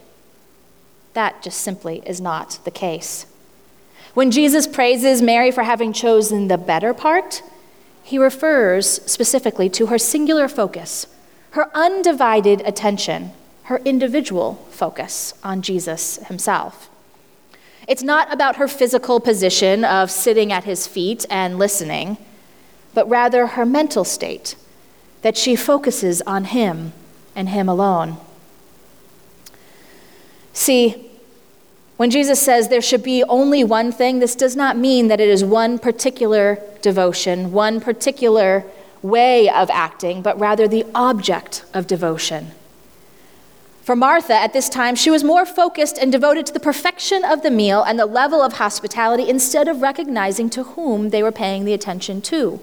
That 1.13 1.41
just 1.41 1.61
simply 1.61 2.01
is 2.05 2.21
not 2.21 2.59
the 2.63 2.71
case. 2.71 3.25
When 4.13 4.31
Jesus 4.31 4.67
praises 4.67 5.21
Mary 5.21 5.51
for 5.51 5.63
having 5.63 5.93
chosen 5.93 6.47
the 6.47 6.57
better 6.57 6.93
part, 6.93 7.43
he 8.03 8.17
refers 8.17 8.87
specifically 9.11 9.69
to 9.71 9.87
her 9.87 9.97
singular 9.97 10.47
focus, 10.47 11.07
her 11.51 11.69
undivided 11.75 12.61
attention 12.61 13.31
her 13.67 13.81
individual 13.83 14.53
focus 14.69 15.33
on 15.43 15.61
Jesus 15.61 16.15
himself. 16.27 16.89
It's 17.85 18.01
not 18.01 18.33
about 18.33 18.55
her 18.55 18.67
physical 18.67 19.19
position 19.19 19.83
of 19.83 20.09
sitting 20.09 20.53
at 20.53 20.63
his 20.63 20.87
feet 20.87 21.25
and 21.29 21.59
listening, 21.59 22.15
but 22.93 23.09
rather 23.09 23.45
her 23.47 23.65
mental 23.65 24.05
state, 24.05 24.55
that 25.27 25.35
she 25.35 25.57
focuses 25.57 26.21
on 26.21 26.45
him 26.45 26.93
and 27.35 27.49
him 27.49 27.67
alone. 27.67 28.15
See, 30.53 31.11
when 31.97 32.09
Jesus 32.09 32.41
says 32.41 32.69
there 32.69 32.81
should 32.81 33.03
be 33.03 33.25
only 33.25 33.61
one 33.61 33.91
thing, 33.91 34.19
this 34.19 34.35
does 34.35 34.55
not 34.55 34.77
mean 34.77 35.09
that 35.09 35.19
it 35.19 35.27
is 35.27 35.43
one 35.43 35.79
particular 35.79 36.59
devotion, 36.81 37.51
one 37.51 37.81
particular 37.81 38.63
way 39.01 39.49
of 39.49 39.69
acting, 39.69 40.21
but 40.21 40.39
rather 40.39 40.65
the 40.65 40.85
object 40.95 41.65
of 41.73 41.87
devotion. 41.87 42.51
For 43.81 43.97
Martha, 43.97 44.33
at 44.33 44.53
this 44.53 44.69
time, 44.69 44.95
she 44.95 45.09
was 45.09 45.25
more 45.25 45.45
focused 45.45 45.97
and 45.97 46.09
devoted 46.09 46.45
to 46.45 46.53
the 46.53 46.61
perfection 46.61 47.25
of 47.25 47.43
the 47.43 47.51
meal 47.51 47.83
and 47.83 47.99
the 47.99 48.05
level 48.05 48.41
of 48.41 48.53
hospitality 48.53 49.27
instead 49.27 49.67
of 49.67 49.81
recognizing 49.81 50.49
to 50.51 50.63
whom 50.63 51.09
they 51.09 51.21
were 51.21 51.33
paying 51.33 51.65
the 51.65 51.73
attention 51.73 52.21
to. 52.21 52.61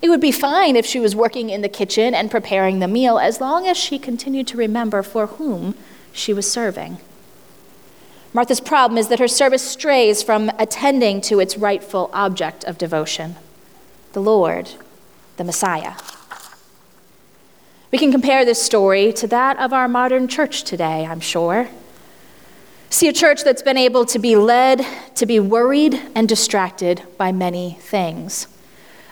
It 0.00 0.08
would 0.08 0.20
be 0.20 0.32
fine 0.32 0.76
if 0.76 0.86
she 0.86 1.00
was 1.00 1.16
working 1.16 1.50
in 1.50 1.60
the 1.60 1.68
kitchen 1.68 2.14
and 2.14 2.30
preparing 2.30 2.78
the 2.78 2.88
meal 2.88 3.18
as 3.18 3.40
long 3.40 3.66
as 3.66 3.76
she 3.76 3.98
continued 3.98 4.46
to 4.48 4.56
remember 4.56 5.02
for 5.02 5.26
whom 5.26 5.74
she 6.12 6.32
was 6.32 6.50
serving. 6.50 6.98
Martha's 8.32 8.60
problem 8.60 8.98
is 8.98 9.08
that 9.08 9.18
her 9.18 9.28
service 9.28 9.62
strays 9.62 10.22
from 10.22 10.50
attending 10.58 11.20
to 11.22 11.40
its 11.40 11.56
rightful 11.56 12.10
object 12.12 12.64
of 12.64 12.78
devotion 12.78 13.36
the 14.12 14.20
Lord, 14.20 14.70
the 15.36 15.44
Messiah. 15.44 15.94
We 17.90 17.98
can 17.98 18.10
compare 18.10 18.44
this 18.44 18.62
story 18.62 19.12
to 19.14 19.26
that 19.28 19.58
of 19.58 19.72
our 19.72 19.88
modern 19.88 20.28
church 20.28 20.64
today, 20.64 21.06
I'm 21.06 21.20
sure. 21.20 21.68
See 22.90 23.08
a 23.08 23.12
church 23.12 23.44
that's 23.44 23.62
been 23.62 23.76
able 23.76 24.04
to 24.06 24.18
be 24.18 24.34
led, 24.36 24.84
to 25.16 25.26
be 25.26 25.38
worried, 25.40 26.00
and 26.14 26.28
distracted 26.28 27.02
by 27.16 27.32
many 27.32 27.78
things. 27.80 28.46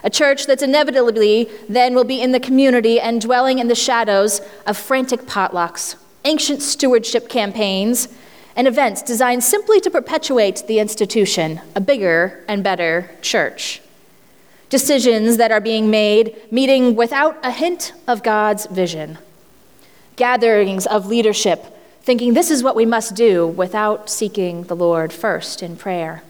A 0.03 0.09
church 0.09 0.45
that's 0.45 0.63
inevitably 0.63 1.49
then 1.67 1.95
will 1.95 2.03
be 2.03 2.21
in 2.21 2.31
the 2.31 2.39
community 2.39 2.99
and 2.99 3.19
dwelling 3.19 3.59
in 3.59 3.67
the 3.67 3.75
shadows 3.75 4.41
of 4.65 4.77
frantic 4.77 5.21
potlucks, 5.21 5.95
ancient 6.23 6.61
stewardship 6.61 7.29
campaigns, 7.29 8.07
and 8.55 8.67
events 8.67 9.01
designed 9.01 9.43
simply 9.43 9.79
to 9.79 9.89
perpetuate 9.89 10.63
the 10.67 10.79
institution, 10.79 11.61
a 11.75 11.81
bigger 11.81 12.43
and 12.47 12.63
better 12.63 13.11
church. 13.21 13.81
Decisions 14.69 15.37
that 15.37 15.51
are 15.51 15.61
being 15.61 15.89
made, 15.89 16.35
meeting 16.51 16.95
without 16.95 17.37
a 17.43 17.51
hint 17.51 17.93
of 18.07 18.23
God's 18.23 18.65
vision, 18.65 19.17
gatherings 20.15 20.85
of 20.87 21.05
leadership, 21.05 21.65
thinking 22.01 22.33
this 22.33 22.51
is 22.51 22.63
what 22.63 22.75
we 22.75 22.85
must 22.85 23.15
do 23.15 23.45
without 23.45 24.09
seeking 24.09 24.63
the 24.63 24.75
Lord 24.75 25.13
first 25.13 25.61
in 25.61 25.77
prayer, 25.77 26.23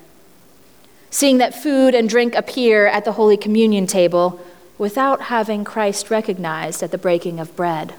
seeing 1.17 1.39
that 1.39 1.55
food 1.55 1.95
and 1.95 2.07
drink 2.07 2.35
appear 2.35 2.85
at 2.85 3.03
the 3.03 3.13
Holy 3.13 3.35
Communion 3.35 3.87
table 3.87 4.39
without 4.77 5.19
having 5.19 5.63
Christ 5.63 6.11
recognized 6.11 6.83
at 6.83 6.91
the 6.91 6.97
breaking 6.99 7.39
of 7.39 7.55
bread, 7.55 7.95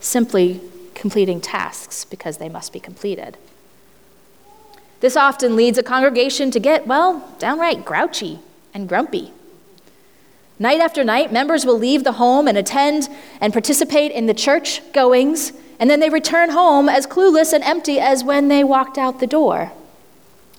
simply 0.00 0.60
completing 0.96 1.40
tasks 1.40 2.04
because 2.04 2.38
they 2.38 2.48
must 2.48 2.72
be 2.72 2.80
completed. 2.80 3.36
This 4.98 5.16
often 5.16 5.54
leads 5.54 5.78
a 5.78 5.82
congregation 5.84 6.50
to 6.50 6.58
get, 6.58 6.88
well, 6.88 7.32
downright 7.38 7.84
grouchy 7.84 8.40
and 8.74 8.88
grumpy. 8.88 9.30
Night 10.58 10.80
after 10.80 11.04
night, 11.04 11.32
members 11.32 11.64
will 11.64 11.78
leave 11.78 12.02
the 12.02 12.18
home 12.18 12.48
and 12.48 12.58
attend 12.58 13.08
and 13.40 13.52
participate 13.52 14.10
in 14.10 14.26
the 14.26 14.34
church 14.34 14.80
goings, 14.92 15.52
and 15.78 15.88
then 15.88 16.00
they 16.00 16.10
return 16.10 16.50
home 16.50 16.88
as 16.88 17.06
clueless 17.06 17.52
and 17.52 17.62
empty 17.62 18.00
as 18.00 18.24
when 18.24 18.48
they 18.48 18.64
walked 18.64 18.98
out 18.98 19.20
the 19.20 19.28
door. 19.28 19.70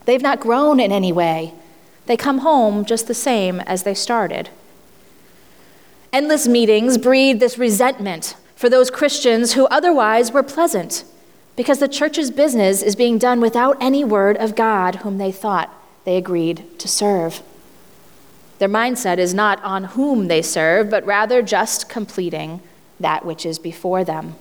They've 0.05 0.21
not 0.21 0.39
grown 0.39 0.79
in 0.79 0.93
any 0.93 1.11
way. 1.11 1.53
They 2.05 2.17
come 2.17 2.39
home 2.39 2.85
just 2.85 3.07
the 3.07 3.13
same 3.13 3.59
as 3.61 3.83
they 3.83 3.93
started. 3.93 4.49
Endless 6.13 6.47
meetings 6.47 6.97
breed 6.97 7.39
this 7.39 7.57
resentment 7.57 8.35
for 8.55 8.69
those 8.69 8.89
Christians 8.89 9.53
who 9.53 9.65
otherwise 9.67 10.31
were 10.31 10.43
pleasant, 10.43 11.03
because 11.55 11.79
the 11.79 11.87
church's 11.87 12.31
business 12.31 12.81
is 12.81 12.95
being 12.95 13.17
done 13.17 13.41
without 13.41 13.77
any 13.81 14.03
word 14.03 14.37
of 14.37 14.55
God 14.55 14.97
whom 14.97 15.17
they 15.17 15.31
thought 15.31 15.73
they 16.05 16.15
agreed 16.15 16.79
to 16.79 16.87
serve. 16.87 17.41
Their 18.59 18.69
mindset 18.69 19.17
is 19.17 19.33
not 19.33 19.61
on 19.63 19.83
whom 19.83 20.27
they 20.27 20.41
serve, 20.41 20.89
but 20.89 21.05
rather 21.05 21.41
just 21.41 21.89
completing 21.89 22.61
that 22.99 23.25
which 23.25 23.45
is 23.45 23.59
before 23.59 24.05
them. 24.05 24.35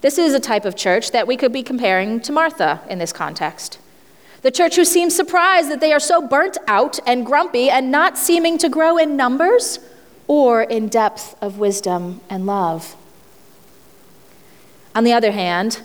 This 0.00 0.16
is 0.16 0.32
a 0.32 0.40
type 0.40 0.64
of 0.64 0.76
church 0.76 1.10
that 1.10 1.26
we 1.26 1.36
could 1.36 1.52
be 1.52 1.62
comparing 1.62 2.20
to 2.20 2.32
Martha 2.32 2.80
in 2.88 2.98
this 2.98 3.12
context. 3.12 3.78
The 4.42 4.50
church 4.50 4.76
who 4.76 4.84
seems 4.84 5.14
surprised 5.14 5.70
that 5.70 5.80
they 5.80 5.92
are 5.92 6.00
so 6.00 6.26
burnt 6.26 6.56
out 6.66 6.98
and 7.06 7.26
grumpy 7.26 7.68
and 7.68 7.90
not 7.90 8.16
seeming 8.16 8.56
to 8.58 8.68
grow 8.68 8.96
in 8.96 9.16
numbers 9.16 9.78
or 10.26 10.62
in 10.62 10.88
depth 10.88 11.36
of 11.42 11.58
wisdom 11.58 12.20
and 12.30 12.46
love. 12.46 12.96
On 14.94 15.04
the 15.04 15.12
other 15.12 15.32
hand, 15.32 15.80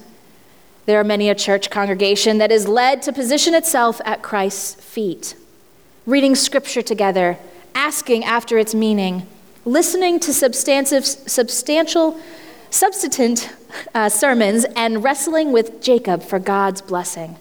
there 0.86 1.00
are 1.00 1.04
many 1.04 1.30
a 1.30 1.36
church 1.36 1.70
congregation 1.70 2.38
that 2.38 2.52
is 2.52 2.68
led 2.68 3.02
to 3.04 3.12
position 3.12 3.54
itself 3.56 4.00
at 4.06 4.22
Christ's 4.22 4.76
feet 4.76 5.36
reading 6.06 6.36
scripture 6.36 6.84
together, 6.84 7.38
asking 7.74 8.24
after 8.24 8.60
its 8.60 8.76
meaning, 8.76 9.26
listening 9.66 10.20
to 10.20 10.32
substantive, 10.32 11.04
substantial, 11.04 12.20
substantive 12.70 13.52
uh, 13.96 14.08
sermons, 14.08 14.66
and 14.76 15.04
wrestling 15.04 15.52
with 15.52 15.82
Jacob 15.82 16.22
for 16.22 16.38
God's 16.38 16.82
blessing. 16.82 17.38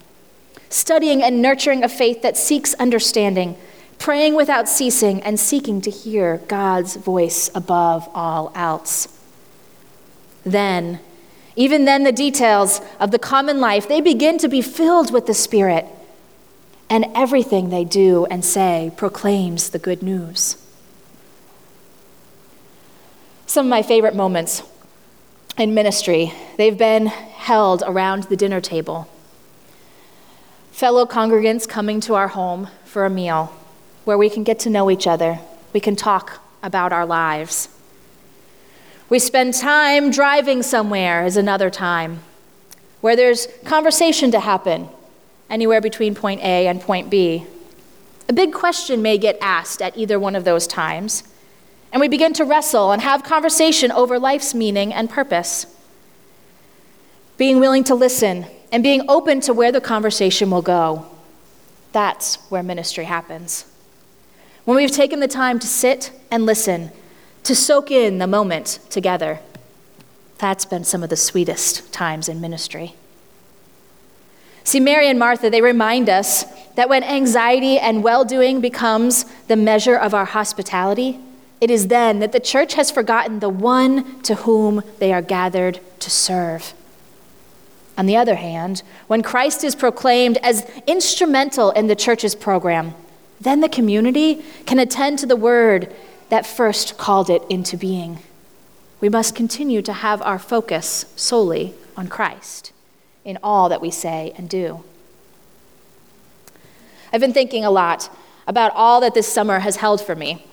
Studying 0.75 1.23
and 1.23 1.41
nurturing 1.41 1.85
a 1.85 1.89
faith 1.89 2.23
that 2.23 2.37
seeks 2.37 2.75
understanding, 2.75 3.55
praying 4.01 4.35
without 4.35 4.69
ceasing, 4.69 5.23
and 5.23 5.39
seeking 5.39 5.81
to 5.81 5.89
hear 5.89 6.39
God's 6.49 6.97
voice 6.97 7.49
above 7.55 8.09
all 8.13 8.51
else. 8.57 9.07
Then, 10.43 10.99
even 11.55 11.85
then, 11.85 12.03
the 12.03 12.11
details 12.11 12.81
of 12.99 13.13
the 13.13 13.21
common 13.21 13.61
life, 13.61 13.87
they 13.87 14.01
begin 14.01 14.37
to 14.39 14.49
be 14.49 14.61
filled 14.61 15.13
with 15.13 15.27
the 15.27 15.33
Spirit 15.33 15.87
and 16.91 17.07
everything 17.15 17.71
they 17.71 17.85
do 17.85 18.27
and 18.27 18.45
say 18.45 18.91
proclaims 18.97 19.71
the 19.71 19.79
good 19.79 20.03
news. 20.03 20.57
Some 23.47 23.67
of 23.67 23.71
my 23.71 23.83
favorite 23.83 24.17
moments 24.17 24.65
in 25.57 25.73
ministry, 25.73 26.33
they've 26.57 26.77
been 26.77 27.07
held 27.07 27.85
around 27.87 28.25
the 28.25 28.37
dinner 28.37 28.61
table. 28.61 29.09
Fellow 30.75 31.07
congregants 31.07 31.69
coming 31.69 32.01
to 32.01 32.17
our 32.17 32.27
home 32.27 32.67
for 32.85 33.07
a 33.07 33.09
meal 33.09 33.55
where 34.05 34.19
we 34.19 34.29
can 34.29 34.43
get 34.43 34.59
to 34.59 34.69
know 34.69 34.91
each 34.91 35.07
other, 35.07 35.39
we 35.73 35.79
can 35.79 35.95
talk 35.95 36.43
about 36.65 36.93
our 36.93 37.07
lives. 37.07 37.69
We 39.09 39.21
spend 39.21 39.55
time 39.55 40.11
driving 40.11 40.65
somewhere, 40.65 41.25
is 41.25 41.37
another 41.37 41.71
time, 41.71 42.23
where 43.01 43.15
there's 43.15 43.47
conversation 43.65 44.33
to 44.33 44.41
happen 44.41 44.89
anywhere 45.49 45.81
between 45.81 46.13
point 46.17 46.41
A 46.41 46.67
and 46.67 46.81
point 46.81 47.09
B. 47.09 47.47
A 48.29 48.33
big 48.33 48.53
question 48.53 49.01
may 49.01 49.17
get 49.17 49.39
asked 49.41 49.81
at 49.81 49.97
either 49.97 50.19
one 50.19 50.35
of 50.35 50.43
those 50.43 50.67
times, 50.67 51.23
and 51.93 52.01
we 52.01 52.09
begin 52.09 52.33
to 52.33 52.45
wrestle 52.45 52.91
and 52.91 53.01
have 53.01 53.23
conversation 53.23 53.93
over 53.93 54.19
life's 54.19 54.57
meaning 54.57 54.93
and 54.93 55.09
purpose. 55.09 55.67
Being 57.37 57.61
willing 57.61 57.85
to 57.85 57.95
listen 57.95 58.47
and 58.75 58.83
being 58.83 59.09
open 59.09 59.41
to 59.41 59.55
where 59.55 59.71
the 59.71 59.81
conversation 59.81 60.51
will 60.51 60.61
go, 60.61 61.07
That's 61.93 62.39
where 62.51 62.61
ministry 62.61 63.05
happens. 63.05 63.67
When 64.65 64.77
we've 64.77 64.91
taken 64.91 65.21
the 65.21 65.29
time 65.29 65.61
to 65.61 65.67
sit 65.69 66.11
and 66.29 66.45
listen, 66.45 66.91
to 67.45 67.55
soak 67.55 67.93
in 67.93 68.19
the 68.19 68.27
moment 68.27 68.81
together, 68.91 69.39
that's 70.39 70.65
been 70.65 70.83
some 70.83 71.05
of 71.05 71.09
the 71.09 71.17
sweetest 71.17 71.93
times 71.93 72.29
in 72.29 72.41
ministry. 72.41 72.97
See, 74.65 74.81
Mary 74.81 75.09
and 75.09 75.21
Martha, 75.21 75.51
they 75.51 75.63
remind 75.63 76.09
us 76.09 76.45
that 76.75 76.89
when 76.89 77.05
anxiety 77.05 77.79
and 77.79 78.03
well 78.03 78.25
doing 78.25 78.61
becomes 78.61 79.25
the 79.47 79.55
measure 79.55 79.97
of 79.97 80.15
our 80.15 80.25
hospitality, 80.25 81.21
it 81.61 81.71
is 81.71 81.87
then 81.87 82.19
that 82.19 82.33
the 82.33 82.41
church 82.41 82.75
has 82.75 82.91
forgotten 82.91 83.39
the 83.39 83.49
one 83.49 84.21
to 84.23 84.35
whom 84.35 84.83
they 84.99 85.13
are 85.13 85.23
gathered 85.23 85.79
to 86.01 86.11
serve. 86.11 86.75
On 87.97 88.07
the 88.07 88.17
other 88.17 88.35
hand, 88.35 88.83
when 89.07 89.23
Christ 89.23 89.63
is 89.63 89.75
proclaimed 89.75 90.39
as 90.39 90.69
instrumental 90.87 91.71
in 91.71 91.87
the 91.87 91.95
church's 91.95 92.35
program, 92.35 92.95
then 93.41 93.61
the 93.61 93.69
community 93.69 94.45
can 94.67 94.79
attend 94.79 95.19
to 95.21 95.27
the 95.27 95.37
word 95.37 95.95
that 96.29 96.47
first 96.47 96.99
called 96.99 97.31
it 97.31 97.43
into 97.49 97.77
being. 97.77 98.19
We 99.01 99.09
must 99.09 99.35
continue 99.35 99.83
to 99.83 99.93
have 99.93 100.23
our 100.23 100.39
focus 100.39 101.07
solely 101.15 101.75
on 101.97 102.09
Christ 102.09 102.73
in 103.25 103.39
all 103.43 103.69
that 103.69 103.81
we 103.81 103.91
say 103.91 104.33
and 104.37 104.49
do. 104.49 104.83
I've 107.13 107.21
been 107.21 107.33
thinking 107.33 107.65
a 107.65 107.71
lot 107.71 108.11
about 108.47 108.73
all 108.75 109.01
that 109.01 109.15
this 109.15 109.33
summer 109.33 109.61
has 109.61 109.77
held 109.77 110.01
for 110.01 110.17
me. 110.17 110.47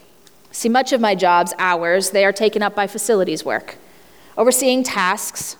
See, 0.52 0.70
much 0.70 0.94
of 0.94 1.02
my 1.02 1.16
job's 1.16 1.54
hours, 1.58 2.12
they 2.12 2.26
are 2.26 2.34
taken 2.34 2.62
up 2.62 2.76
by 2.76 2.88
facilities 2.88 3.44
work, 3.44 3.78
overseeing 4.38 4.84
tasks, 4.84 5.56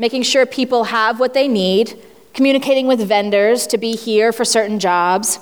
making 0.00 0.22
sure 0.22 0.46
people 0.46 0.84
have 0.84 1.20
what 1.20 1.34
they 1.34 1.46
need, 1.46 1.94
communicating 2.32 2.86
with 2.86 3.06
vendors 3.06 3.66
to 3.66 3.76
be 3.76 3.94
here 3.94 4.32
for 4.32 4.46
certain 4.46 4.80
jobs, 4.80 5.38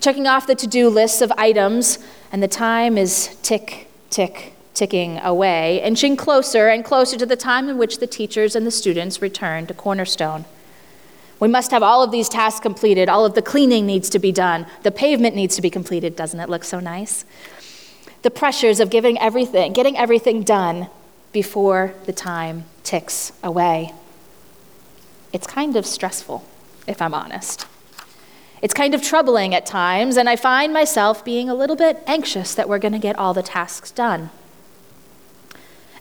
checking 0.00 0.26
off 0.26 0.44
the 0.44 0.56
to 0.56 0.66
do 0.66 0.88
lists 0.88 1.22
of 1.22 1.30
items, 1.38 2.00
and 2.32 2.42
the 2.42 2.48
time 2.48 2.98
is 2.98 3.36
tick, 3.42 3.86
tick, 4.10 4.54
ticking 4.74 5.20
away, 5.20 5.80
inching 5.84 6.16
closer 6.16 6.66
and 6.68 6.84
closer 6.84 7.16
to 7.16 7.24
the 7.24 7.36
time 7.36 7.68
in 7.68 7.78
which 7.78 7.98
the 7.98 8.06
teachers 8.08 8.56
and 8.56 8.66
the 8.66 8.72
students 8.72 9.22
return 9.22 9.68
to 9.68 9.74
Cornerstone. 9.74 10.46
We 11.38 11.46
must 11.46 11.70
have 11.70 11.84
all 11.84 12.02
of 12.02 12.10
these 12.10 12.28
tasks 12.28 12.58
completed. 12.58 13.08
All 13.08 13.24
of 13.24 13.34
the 13.34 13.42
cleaning 13.42 13.86
needs 13.86 14.10
to 14.10 14.18
be 14.18 14.32
done. 14.32 14.66
The 14.82 14.90
pavement 14.90 15.36
needs 15.36 15.54
to 15.56 15.62
be 15.62 15.70
completed. 15.70 16.16
Doesn't 16.16 16.40
it 16.40 16.48
look 16.48 16.64
so 16.64 16.80
nice? 16.80 17.24
The 18.22 18.30
pressures 18.30 18.80
of 18.80 18.90
giving 18.90 19.18
everything, 19.20 19.72
getting 19.72 19.96
everything 19.96 20.42
done 20.42 20.88
before 21.32 21.94
the 22.06 22.12
time 22.12 22.64
ticks 22.84 23.32
away. 23.42 23.92
It's 25.32 25.46
kind 25.46 25.76
of 25.76 25.86
stressful, 25.86 26.44
if 26.86 27.00
I'm 27.00 27.14
honest. 27.14 27.66
It's 28.60 28.74
kind 28.74 28.94
of 28.94 29.02
troubling 29.02 29.54
at 29.54 29.66
times, 29.66 30.16
and 30.16 30.28
I 30.28 30.36
find 30.36 30.72
myself 30.72 31.24
being 31.24 31.48
a 31.48 31.54
little 31.54 31.74
bit 31.76 32.02
anxious 32.06 32.54
that 32.54 32.68
we're 32.68 32.78
going 32.78 32.92
to 32.92 32.98
get 32.98 33.18
all 33.18 33.34
the 33.34 33.42
tasks 33.42 33.90
done. 33.90 34.30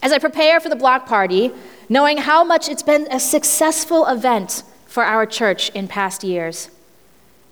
As 0.01 0.11
I 0.11 0.19
prepare 0.19 0.59
for 0.59 0.69
the 0.69 0.75
block 0.75 1.05
party, 1.05 1.51
knowing 1.89 2.17
how 2.17 2.43
much 2.43 2.69
it's 2.69 2.83
been 2.83 3.07
a 3.11 3.19
successful 3.19 4.05
event 4.05 4.63
for 4.85 5.03
our 5.03 5.25
church 5.25 5.69
in 5.69 5.87
past 5.87 6.23
years. 6.23 6.69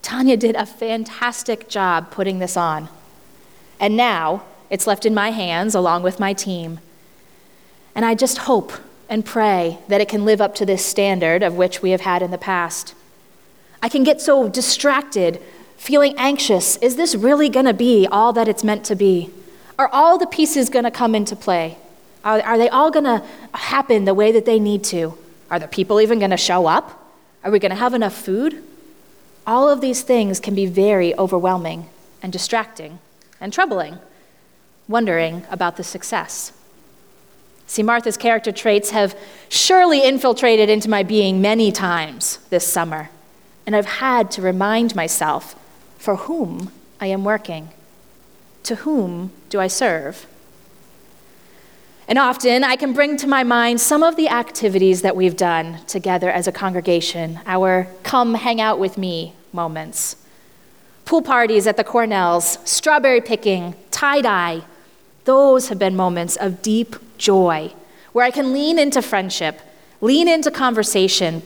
Tanya 0.01 0.38
did 0.38 0.55
a 0.55 0.65
fantastic 0.65 1.69
job 1.69 2.12
putting 2.12 2.39
this 2.39 2.57
on. 2.57 2.89
And 3.79 3.95
now 3.95 4.43
it's 4.69 4.88
left 4.88 5.05
in 5.05 5.13
my 5.13 5.31
hands 5.31 5.74
along 5.74 6.03
with 6.03 6.19
my 6.19 6.33
team. 6.33 6.79
And 7.95 8.05
I 8.05 8.15
just 8.15 8.39
hope 8.39 8.74
and 9.10 9.25
pray 9.25 9.80
that 9.88 10.00
it 10.00 10.08
can 10.08 10.24
live 10.24 10.39
up 10.39 10.54
to 10.56 10.66
this 10.66 10.86
standard 10.86 11.42
of 11.42 11.56
which 11.56 11.82
we 11.82 11.89
have 11.89 12.01
had 12.01 12.22
in 12.22 12.30
the 12.30 12.38
past. 12.38 12.94
I 13.82 13.89
can 13.89 14.04
get 14.04 14.22
so 14.22 14.48
distracted, 14.48 15.42
feeling 15.78 16.13
anxious. 16.18 16.78
Is 16.78 16.96
this 16.96 17.16
really 17.16 17.50
going 17.50 17.66
to 17.66 17.74
be 17.74 18.08
all 18.08 18.32
that 18.34 18.48
it's 18.48 18.63
meant 18.63 18.86
to 18.86 18.96
be? 18.96 19.32
Are 19.80 19.89
all 19.92 20.18
the 20.18 20.28
pieces 20.28 20.70
going 20.70 20.86
to 20.86 20.92
come 20.92 21.16
into 21.16 21.36
play? 21.36 21.77
Are, 22.24 22.42
are 22.42 22.57
they 22.57 22.70
all 22.70 22.92
going 22.92 23.05
to 23.05 23.24
happen 23.53 24.05
the 24.05 24.14
way 24.14 24.31
that 24.31 24.46
they 24.46 24.60
need 24.60 24.83
to? 24.86 25.18
Are 25.50 25.60
the 25.60 25.68
people 25.68 26.00
even 26.00 26.20
going 26.20 26.31
to 26.31 26.38
show 26.38 26.68
up? 26.68 27.12
Are 27.44 27.51
we 27.51 27.60
going 27.60 27.72
to 27.72 27.77
have 27.77 27.94
enough 27.94 28.14
food? 28.14 28.62
All 29.48 29.70
of 29.70 29.81
these 29.81 30.03
things 30.03 30.40
can 30.40 30.53
be 30.53 30.66
very 30.68 31.18
overwhelming 31.18 31.90
and 32.22 32.31
distracting 32.31 33.00
and 33.42 33.51
troubling, 33.51 33.98
wondering 34.88 35.46
about 35.50 35.77
the 35.77 35.83
success. 35.83 36.51
See, 37.70 37.84
Martha's 37.84 38.18
character 38.18 38.51
traits 38.51 38.90
have 38.90 39.16
surely 39.48 40.03
infiltrated 40.03 40.72
into 40.72 40.90
my 40.90 41.03
being 41.03 41.40
many 41.40 41.72
times 41.72 42.40
this 42.50 42.66
summer, 42.66 43.12
and 43.68 43.75
I've 43.75 43.86
had 43.86 44.32
to 44.32 44.42
remind 44.42 44.96
myself 44.96 45.55
for 46.00 46.16
whom 46.16 46.72
I 47.00 47.05
am 47.05 47.24
working. 47.24 47.70
To 48.64 48.74
whom 48.77 49.32
do 49.50 49.60
I 49.60 49.68
serve? 49.68 50.25
And 52.08 52.18
often 52.18 52.64
I 52.64 52.75
can 52.75 52.92
bring 52.92 53.18
to 53.18 53.27
my 53.27 53.44
mind 53.44 53.79
some 53.79 54.01
of 54.01 54.16
the 54.16 54.29
activities 54.29 55.03
that 55.03 55.16
we've 55.16 55.38
done 55.38 55.86
together 55.86 56.32
as 56.32 56.48
a 56.48 56.51
congregation, 56.51 57.40
our 57.46 57.88
come 58.01 58.34
hang 58.34 58.60
out 58.60 58.79
with 58.79 58.98
me 58.98 59.36
moments. 59.53 60.16
Pool 61.05 61.22
parties 61.22 61.68
at 61.68 61.77
the 61.77 61.84
Cornells, 61.84 62.58
strawberry 62.68 63.22
picking, 63.22 63.75
tie 63.92 64.22
dye. 64.22 64.64
Those 65.25 65.70
have 65.70 65.77
been 65.77 65.96
moments 65.96 66.36
of 66.36 66.64
deep 66.64 66.96
joy 67.20 67.74
where 68.12 68.25
I 68.25 68.32
can 68.32 68.53
lean 68.53 68.79
into 68.79 69.01
friendship, 69.01 69.62
lean 70.01 70.27
into 70.27 70.50
conversation 70.50 71.44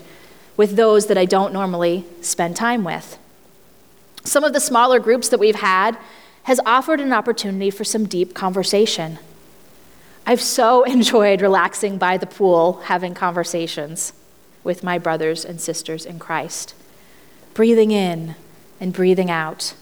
with 0.55 0.75
those 0.75 1.07
that 1.07 1.17
I 1.17 1.25
don't 1.25 1.53
normally 1.53 2.05
spend 2.21 2.55
time 2.55 2.83
with. 2.83 3.17
Some 4.23 4.43
of 4.43 4.53
the 4.53 4.59
smaller 4.59 4.99
groups 4.99 5.27
that 5.29 5.39
we've 5.39 5.55
had 5.55 5.97
has 6.43 6.59
offered 6.65 7.01
an 7.01 7.11
opportunity 7.11 7.69
for 7.69 7.83
some 7.83 8.05
deep 8.05 8.33
conversation. 8.33 9.19
I've 10.25 10.41
so 10.41 10.83
enjoyed 10.97 11.41
relaxing 11.41 11.97
by 11.97 12.17
the 12.17 12.27
pool, 12.27 12.81
having 12.85 13.13
conversations 13.13 14.13
with 14.63 14.83
my 14.83 14.97
brothers 14.97 15.43
and 15.43 15.59
sisters 15.59 16.05
in 16.05 16.19
Christ, 16.19 16.73
breathing 17.53 17.91
in 17.91 18.35
and 18.79 18.93
breathing 18.93 19.29
out, 19.29 19.73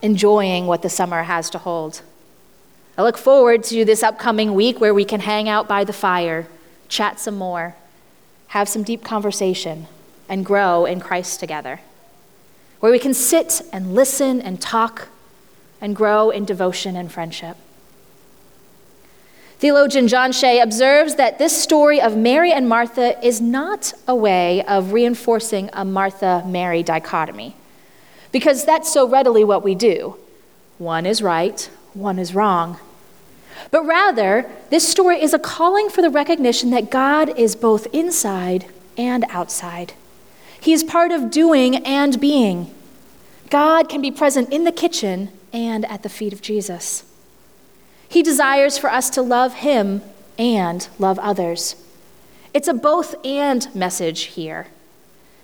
enjoying 0.00 0.66
what 0.66 0.82
the 0.82 0.88
summer 0.88 1.24
has 1.24 1.50
to 1.50 1.58
hold. 1.58 2.02
I 3.00 3.02
look 3.02 3.16
forward 3.16 3.64
to 3.64 3.86
this 3.86 4.02
upcoming 4.02 4.52
week 4.52 4.78
where 4.78 4.92
we 4.92 5.06
can 5.06 5.20
hang 5.20 5.48
out 5.48 5.66
by 5.66 5.84
the 5.84 5.92
fire, 5.94 6.46
chat 6.90 7.18
some 7.18 7.36
more, 7.36 7.74
have 8.48 8.68
some 8.68 8.82
deep 8.82 9.02
conversation, 9.02 9.86
and 10.28 10.44
grow 10.44 10.84
in 10.84 11.00
Christ 11.00 11.40
together. 11.40 11.80
Where 12.80 12.92
we 12.92 12.98
can 12.98 13.14
sit 13.14 13.62
and 13.72 13.94
listen 13.94 14.42
and 14.42 14.60
talk 14.60 15.08
and 15.80 15.96
grow 15.96 16.28
in 16.28 16.44
devotion 16.44 16.94
and 16.94 17.10
friendship. 17.10 17.56
Theologian 19.60 20.06
John 20.06 20.30
Shea 20.30 20.60
observes 20.60 21.14
that 21.14 21.38
this 21.38 21.58
story 21.58 22.02
of 22.02 22.18
Mary 22.18 22.52
and 22.52 22.68
Martha 22.68 23.18
is 23.26 23.40
not 23.40 23.94
a 24.06 24.14
way 24.14 24.62
of 24.64 24.92
reinforcing 24.92 25.70
a 25.72 25.86
Martha 25.86 26.44
Mary 26.46 26.82
dichotomy, 26.82 27.56
because 28.30 28.66
that's 28.66 28.92
so 28.92 29.08
readily 29.08 29.42
what 29.42 29.64
we 29.64 29.74
do. 29.74 30.18
One 30.76 31.06
is 31.06 31.22
right, 31.22 31.62
one 31.94 32.18
is 32.18 32.34
wrong. 32.34 32.78
But 33.70 33.84
rather, 33.84 34.50
this 34.70 34.88
story 34.88 35.22
is 35.22 35.34
a 35.34 35.38
calling 35.38 35.88
for 35.88 36.02
the 36.02 36.10
recognition 36.10 36.70
that 36.70 36.90
God 36.90 37.38
is 37.38 37.56
both 37.56 37.86
inside 37.94 38.66
and 38.96 39.24
outside. 39.28 39.94
He 40.60 40.72
is 40.72 40.84
part 40.84 41.10
of 41.12 41.30
doing 41.30 41.76
and 41.86 42.20
being. 42.20 42.74
God 43.48 43.88
can 43.88 44.00
be 44.00 44.10
present 44.10 44.52
in 44.52 44.64
the 44.64 44.72
kitchen 44.72 45.30
and 45.52 45.84
at 45.86 46.02
the 46.02 46.08
feet 46.08 46.32
of 46.32 46.42
Jesus. 46.42 47.04
He 48.08 48.22
desires 48.22 48.76
for 48.76 48.90
us 48.90 49.10
to 49.10 49.22
love 49.22 49.54
Him 49.54 50.02
and 50.38 50.88
love 50.98 51.18
others. 51.18 51.76
It's 52.52 52.68
a 52.68 52.74
both 52.74 53.14
and 53.24 53.72
message 53.74 54.22
here. 54.22 54.66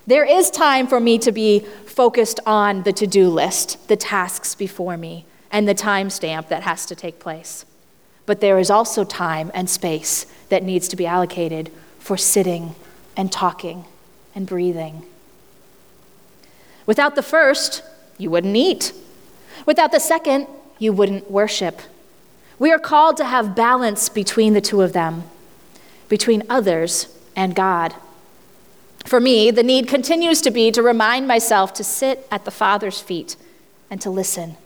There 0.07 0.25
is 0.25 0.51
time 0.51 0.87
for 0.87 1.01
me 1.01 1.19
to 1.19 1.33
be 1.33 1.61
focused 1.85 2.41
on 2.47 2.83
the 2.85 2.93
to 2.93 3.07
do 3.07 3.29
list, 3.29 3.89
the 3.89 3.97
tasks 3.97 4.55
before 4.55 4.97
me, 4.97 5.25
and 5.51 5.67
the 5.67 5.75
time 5.75 6.11
stamp 6.11 6.49
that 6.49 6.63
has 6.63 6.87
to 6.87 6.95
take 6.95 7.19
place. 7.19 7.65
But 8.27 8.41
there 8.41 8.59
is 8.59 8.71
also 8.71 9.05
time 9.05 9.51
and 9.55 9.71
space 9.71 10.27
that 10.49 10.63
needs 10.63 10.89
to 10.89 10.97
be 10.97 11.07
allocated 11.07 11.71
for 11.99 12.17
sitting 12.17 12.75
and 13.17 13.33
talking 13.33 13.85
and 14.35 14.47
breathing. 14.47 15.05
Without 16.85 17.15
the 17.15 17.23
first, 17.23 17.83
you 18.19 18.31
wouldn't 18.31 18.57
eat. 18.57 18.93
Without 19.65 19.93
the 19.93 20.01
second, 20.01 20.47
you 20.79 20.93
wouldn't 20.93 21.31
worship. 21.31 21.81
We 22.59 22.73
are 22.73 22.79
called 22.79 23.17
to 23.19 23.25
have 23.25 23.57
balance 23.57 24.09
between 24.09 24.55
the 24.55 24.61
two 24.61 24.83
of 24.83 24.93
them, 24.93 25.25
between 26.09 26.43
others 26.49 27.09
and 27.35 27.55
God. 27.55 27.95
For 29.05 29.21
me, 29.21 29.51
the 29.51 29.63
need 29.63 29.89
continues 29.89 30.41
to 30.43 30.51
be 30.51 30.71
to 30.73 30.83
remind 30.83 31.29
myself 31.29 31.73
to 31.75 31.85
sit 31.85 32.27
at 32.31 32.45
the 32.45 32.51
Father's 32.51 33.01
feet 33.01 33.37
and 33.91 34.01
to 34.01 34.11
listen. 34.11 34.57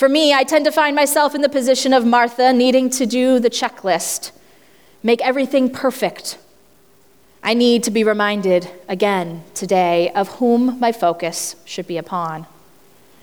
For 0.00 0.08
me, 0.08 0.32
I 0.32 0.44
tend 0.44 0.64
to 0.64 0.72
find 0.72 0.96
myself 0.96 1.34
in 1.34 1.42
the 1.42 1.48
position 1.50 1.92
of 1.92 2.06
Martha, 2.06 2.54
needing 2.54 2.88
to 2.88 3.04
do 3.04 3.38
the 3.38 3.50
checklist, 3.50 4.30
make 5.02 5.20
everything 5.20 5.68
perfect. 5.68 6.38
I 7.42 7.52
need 7.52 7.84
to 7.84 7.90
be 7.90 8.02
reminded 8.02 8.70
again 8.88 9.44
today 9.52 10.10
of 10.12 10.36
whom 10.36 10.80
my 10.80 10.90
focus 10.90 11.54
should 11.66 11.86
be 11.86 11.98
upon 11.98 12.46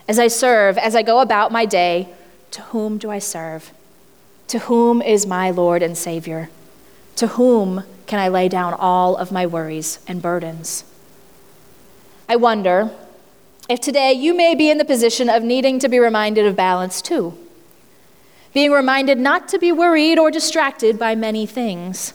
As 0.08 0.20
I 0.20 0.28
serve, 0.28 0.78
as 0.78 0.96
I 0.96 1.02
go 1.02 1.20
about 1.20 1.52
my 1.52 1.66
day, 1.66 2.10
to 2.52 2.62
whom 2.62 3.00
do 3.00 3.10
I 3.10 3.18
serve? 3.18 3.72
To 4.50 4.60
whom 4.60 5.02
is 5.02 5.26
my 5.26 5.50
Lord 5.50 5.82
and 5.82 5.98
Savior? 5.98 6.52
To 7.16 7.26
whom 7.26 7.86
can 8.06 8.20
I 8.20 8.28
lay 8.28 8.50
down 8.50 8.76
all 8.76 9.16
of 9.16 9.32
my 9.32 9.48
worries 9.48 9.98
and 10.08 10.22
burdens? 10.22 10.84
I 12.30 12.36
wonder 12.36 12.92
if 13.70 13.80
today 13.80 14.14
you 14.14 14.36
may 14.36 14.56
be 14.56 14.70
in 14.70 14.78
the 14.78 14.86
position 14.86 15.30
of 15.30 15.44
needing 15.44 15.80
to 15.80 15.90
be 15.90 16.00
reminded 16.00 16.46
of 16.46 16.56
balance 16.56 17.02
too, 17.02 17.38
being 18.54 18.72
reminded 18.72 19.20
not 19.20 19.48
to 19.50 19.60
be 19.60 19.72
worried 19.72 20.18
or 20.18 20.32
distracted 20.32 20.98
by 20.98 21.16
many 21.16 21.46
things. 21.46 22.14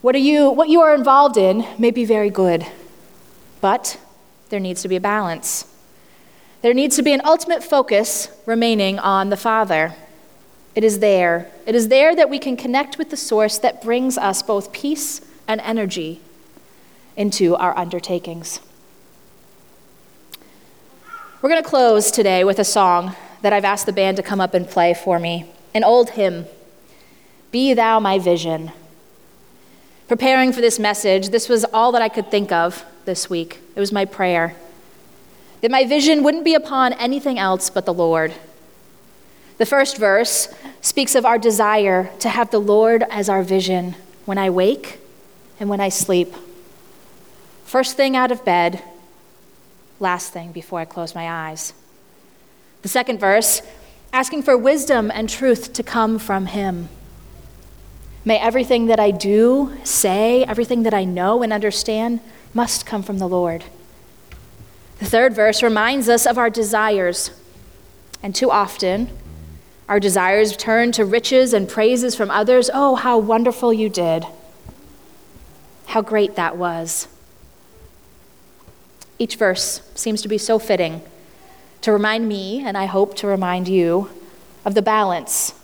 What, 0.00 0.14
are 0.14 0.18
you, 0.18 0.50
what 0.50 0.68
you 0.68 0.80
are 0.80 0.94
involved 0.94 1.36
in 1.36 1.66
may 1.78 1.90
be 1.90 2.04
very 2.04 2.30
good, 2.30 2.66
but 3.60 3.98
there 4.50 4.60
needs 4.60 4.82
to 4.82 4.88
be 4.88 4.96
a 4.96 5.00
balance. 5.00 5.66
There 6.62 6.74
needs 6.74 6.96
to 6.96 7.02
be 7.02 7.12
an 7.12 7.20
ultimate 7.24 7.64
focus 7.64 8.28
remaining 8.46 8.98
on 8.98 9.30
the 9.30 9.36
Father. 9.36 9.94
It 10.74 10.84
is 10.84 11.00
there. 11.00 11.50
It 11.66 11.74
is 11.74 11.88
there 11.88 12.14
that 12.14 12.30
we 12.30 12.38
can 12.38 12.56
connect 12.56 12.98
with 12.98 13.10
the 13.10 13.16
source 13.16 13.58
that 13.58 13.82
brings 13.82 14.16
us 14.16 14.42
both 14.42 14.72
peace 14.72 15.20
and 15.48 15.60
energy 15.62 16.20
into 17.16 17.56
our 17.56 17.76
undertakings. 17.76 18.60
We're 21.42 21.50
going 21.50 21.62
to 21.62 21.68
close 21.68 22.10
today 22.10 22.44
with 22.44 22.58
a 22.58 22.64
song 22.64 23.14
that 23.42 23.52
I've 23.52 23.66
asked 23.66 23.84
the 23.84 23.92
band 23.92 24.16
to 24.16 24.22
come 24.22 24.40
up 24.40 24.54
and 24.54 24.66
play 24.66 24.94
for 24.94 25.18
me 25.18 25.44
an 25.74 25.84
old 25.84 26.10
hymn 26.10 26.46
Be 27.50 27.74
Thou 27.74 28.00
My 28.00 28.18
Vision. 28.18 28.72
Preparing 30.08 30.50
for 30.50 30.62
this 30.62 30.78
message, 30.78 31.28
this 31.28 31.50
was 31.50 31.66
all 31.74 31.92
that 31.92 32.00
I 32.00 32.08
could 32.08 32.30
think 32.30 32.52
of 32.52 32.86
this 33.04 33.28
week. 33.28 33.60
It 33.74 33.80
was 33.80 33.92
my 33.92 34.06
prayer 34.06 34.56
that 35.60 35.70
my 35.70 35.84
vision 35.84 36.22
wouldn't 36.22 36.44
be 36.44 36.54
upon 36.54 36.94
anything 36.94 37.38
else 37.38 37.68
but 37.68 37.84
the 37.84 37.92
Lord. 37.92 38.32
The 39.58 39.66
first 39.66 39.98
verse 39.98 40.48
speaks 40.80 41.14
of 41.14 41.26
our 41.26 41.36
desire 41.36 42.10
to 42.20 42.30
have 42.30 42.50
the 42.50 42.60
Lord 42.60 43.04
as 43.10 43.28
our 43.28 43.42
vision 43.42 43.94
when 44.24 44.38
I 44.38 44.48
wake 44.48 45.00
and 45.60 45.68
when 45.68 45.80
I 45.80 45.90
sleep. 45.90 46.34
First 47.66 47.94
thing 47.94 48.16
out 48.16 48.32
of 48.32 48.42
bed, 48.42 48.82
last 50.00 50.32
thing 50.32 50.52
before 50.52 50.80
I 50.80 50.84
close 50.84 51.14
my 51.14 51.48
eyes. 51.48 51.72
The 52.82 52.88
second 52.88 53.18
verse, 53.18 53.62
asking 54.12 54.42
for 54.42 54.56
wisdom 54.56 55.10
and 55.12 55.28
truth 55.28 55.72
to 55.74 55.82
come 55.82 56.18
from 56.18 56.46
Him. 56.46 56.88
May 58.24 58.38
everything 58.38 58.86
that 58.86 58.98
I 58.98 59.10
do, 59.10 59.76
say, 59.84 60.44
everything 60.44 60.82
that 60.82 60.94
I 60.94 61.04
know 61.04 61.42
and 61.42 61.52
understand 61.52 62.20
must 62.52 62.86
come 62.86 63.02
from 63.02 63.18
the 63.18 63.28
Lord. 63.28 63.64
The 64.98 65.04
third 65.04 65.34
verse 65.34 65.62
reminds 65.62 66.08
us 66.08 66.26
of 66.26 66.38
our 66.38 66.50
desires. 66.50 67.30
And 68.22 68.34
too 68.34 68.50
often, 68.50 69.10
our 69.88 70.00
desires 70.00 70.56
turn 70.56 70.90
to 70.92 71.04
riches 71.04 71.52
and 71.52 71.68
praises 71.68 72.16
from 72.16 72.30
others. 72.30 72.70
Oh, 72.72 72.96
how 72.96 73.18
wonderful 73.18 73.72
you 73.72 73.88
did! 73.88 74.24
How 75.86 76.02
great 76.02 76.34
that 76.34 76.56
was. 76.56 77.06
Each 79.18 79.36
verse 79.36 79.80
seems 79.94 80.22
to 80.22 80.28
be 80.28 80.38
so 80.38 80.58
fitting 80.58 81.02
to 81.82 81.92
remind 81.92 82.28
me, 82.28 82.62
and 82.64 82.76
I 82.76 82.86
hope 82.86 83.14
to 83.16 83.26
remind 83.26 83.68
you, 83.68 84.10
of 84.64 84.74
the 84.74 84.82
balance 84.82 85.54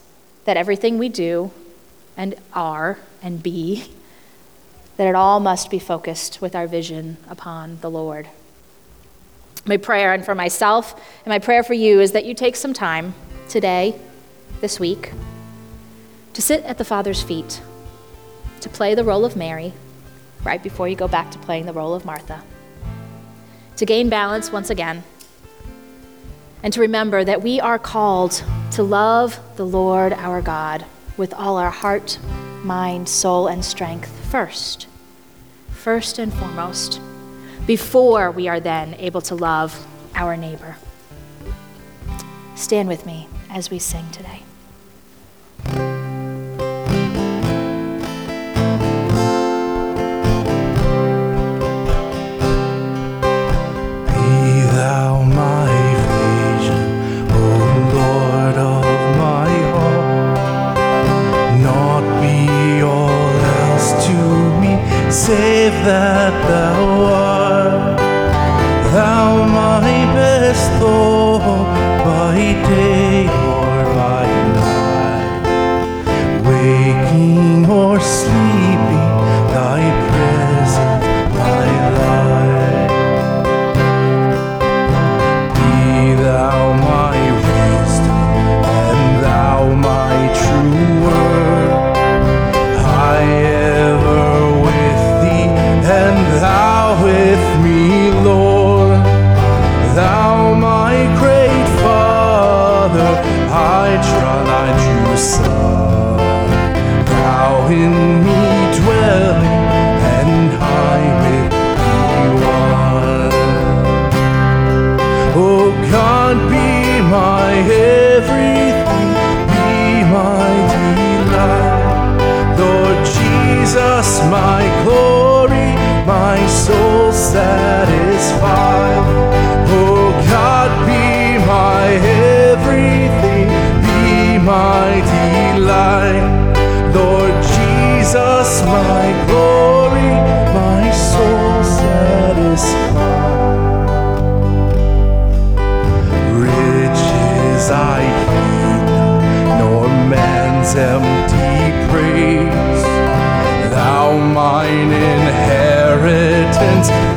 that 0.45 0.57
everything 0.57 0.97
we 0.97 1.09
do 1.09 1.51
and 2.17 2.35
are 2.53 2.99
and 3.23 3.43
be, 3.43 3.91
that 4.97 5.09
it 5.09 5.15
all 5.15 5.41
must 5.41 5.71
be 5.71 5.79
focused 5.79 6.41
with 6.41 6.55
our 6.55 6.67
vision 6.67 7.17
upon 7.29 7.79
the 7.81 7.91
Lord. 7.91 8.29
My 9.65 9.77
prayer, 9.77 10.13
and 10.13 10.25
for 10.25 10.35
myself, 10.35 10.95
and 11.25 11.33
my 11.33 11.39
prayer 11.39 11.63
for 11.63 11.75
you, 11.75 12.01
is 12.01 12.13
that 12.13 12.25
you 12.25 12.35
take 12.35 12.57
some 12.57 12.73
time 12.73 13.15
today 13.49 13.99
this 14.61 14.79
week 14.79 15.13
to 16.35 16.43
sit 16.43 16.65
at 16.65 16.79
the 16.79 16.85
Father's 16.85 17.23
feet, 17.23 17.61
to 18.61 18.69
play 18.69 18.95
the 18.95 19.05
role 19.05 19.25
of 19.25 19.37
Mary 19.37 19.73
right 20.45 20.63
before 20.63 20.89
you 20.89 20.97
go 20.97 21.09
back 21.09 21.31
to 21.31 21.39
playing 21.39 21.67
the 21.67 21.73
role 21.73 21.95
of 21.95 22.05
Martha, 22.05 22.43
to 23.77 23.87
gain 23.87 24.09
balance 24.09 24.53
once 24.53 24.71
again, 24.71 25.03
and 26.63 26.73
to 26.73 26.81
remember 26.81 27.25
that 27.25 27.43
we 27.43 27.61
are 27.61 27.79
called 27.79 28.43
to 28.73 28.83
love 28.83 29.41
the 29.57 29.67
Lord 29.67 30.13
our 30.13 30.41
God 30.41 30.85
with 31.17 31.35
all 31.35 31.57
our 31.57 31.71
heart, 31.71 32.19
mind, 32.63 33.09
soul, 33.09 33.49
and 33.49 33.65
strength 33.65 34.11
first, 34.31 34.87
first 35.71 36.19
and 36.19 36.33
foremost, 36.33 37.01
before 37.67 38.31
we 38.31 38.49
are 38.49 38.61
then 38.61 38.95
able 38.95 39.21
to 39.23 39.35
love 39.35 39.87
our 40.15 40.37
neighbor. 40.37 40.77
Stand 42.55 42.89
with 42.89 43.07
me 43.07 43.29
as 43.51 43.71
we 43.71 43.79
sing 43.79 44.05
today. 44.11 44.43
That 65.85 66.33
thou 66.47 66.82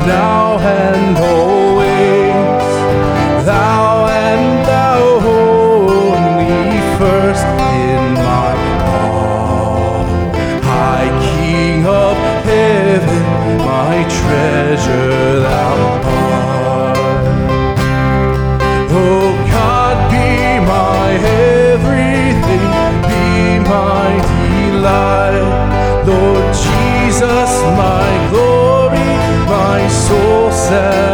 now 0.06 0.58
and 0.60 1.15
Jesus. 30.68 31.05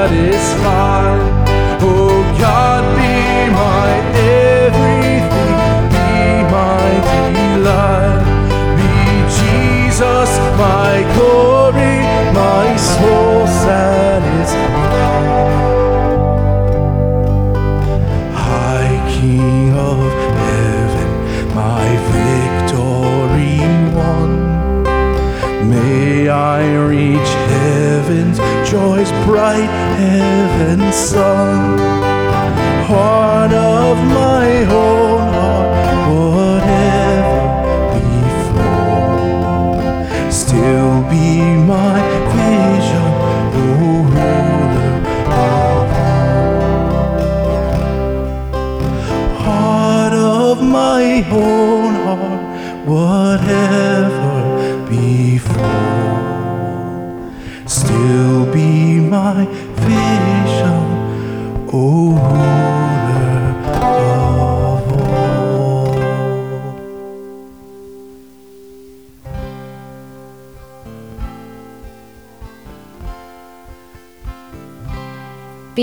so 30.93 31.32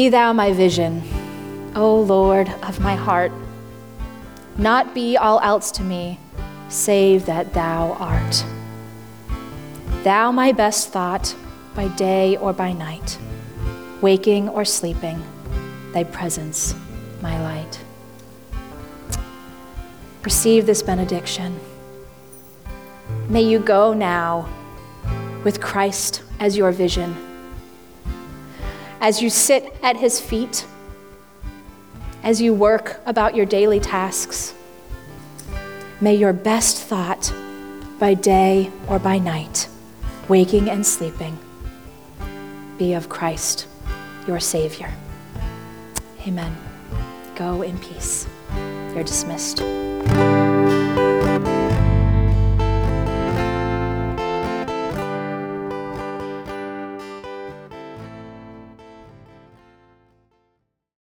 Be 0.09 0.13
thou 0.13 0.33
my 0.33 0.53
vision, 0.53 1.03
O 1.75 2.01
Lord 2.01 2.49
of 2.63 2.79
my 2.79 2.95
heart. 2.95 3.31
Not 4.57 4.95
be 4.95 5.17
all 5.17 5.39
else 5.41 5.69
to 5.73 5.83
me, 5.83 6.19
save 6.67 7.27
that 7.27 7.53
thou 7.53 7.91
art. 7.91 8.43
Thou 10.03 10.31
my 10.31 10.51
best 10.51 10.89
thought, 10.89 11.35
by 11.75 11.89
day 11.89 12.37
or 12.37 12.53
by 12.53 12.73
night, 12.73 13.19
waking 14.01 14.49
or 14.49 14.65
sleeping, 14.65 15.21
thy 15.93 16.05
presence 16.05 16.73
my 17.21 17.39
light. 17.43 17.79
Receive 20.23 20.65
this 20.65 20.81
benediction. 20.81 21.59
May 23.27 23.43
you 23.43 23.59
go 23.59 23.93
now 23.93 24.49
with 25.43 25.61
Christ 25.61 26.23
as 26.39 26.57
your 26.57 26.71
vision. 26.71 27.28
As 29.01 29.21
you 29.21 29.29
sit 29.29 29.73
at 29.81 29.95
his 29.95 30.19
feet, 30.19 30.65
as 32.21 32.41
you 32.41 32.53
work 32.53 32.99
about 33.05 33.35
your 33.35 33.45
daily 33.45 33.79
tasks, 33.79 34.53
may 36.01 36.15
your 36.15 36.33
best 36.33 36.77
thought 36.77 37.33
by 37.97 38.13
day 38.13 38.69
or 38.87 38.99
by 38.99 39.17
night, 39.17 39.69
waking 40.27 40.69
and 40.69 40.85
sleeping, 40.85 41.37
be 42.77 42.93
of 42.93 43.07
Christ, 43.07 43.67
your 44.27 44.39
Savior. 44.39 44.93
Amen. 46.27 46.55
Go 47.35 47.61
in 47.61 47.77
peace. 47.77 48.27
You're 48.93 49.03
dismissed. 49.03 49.61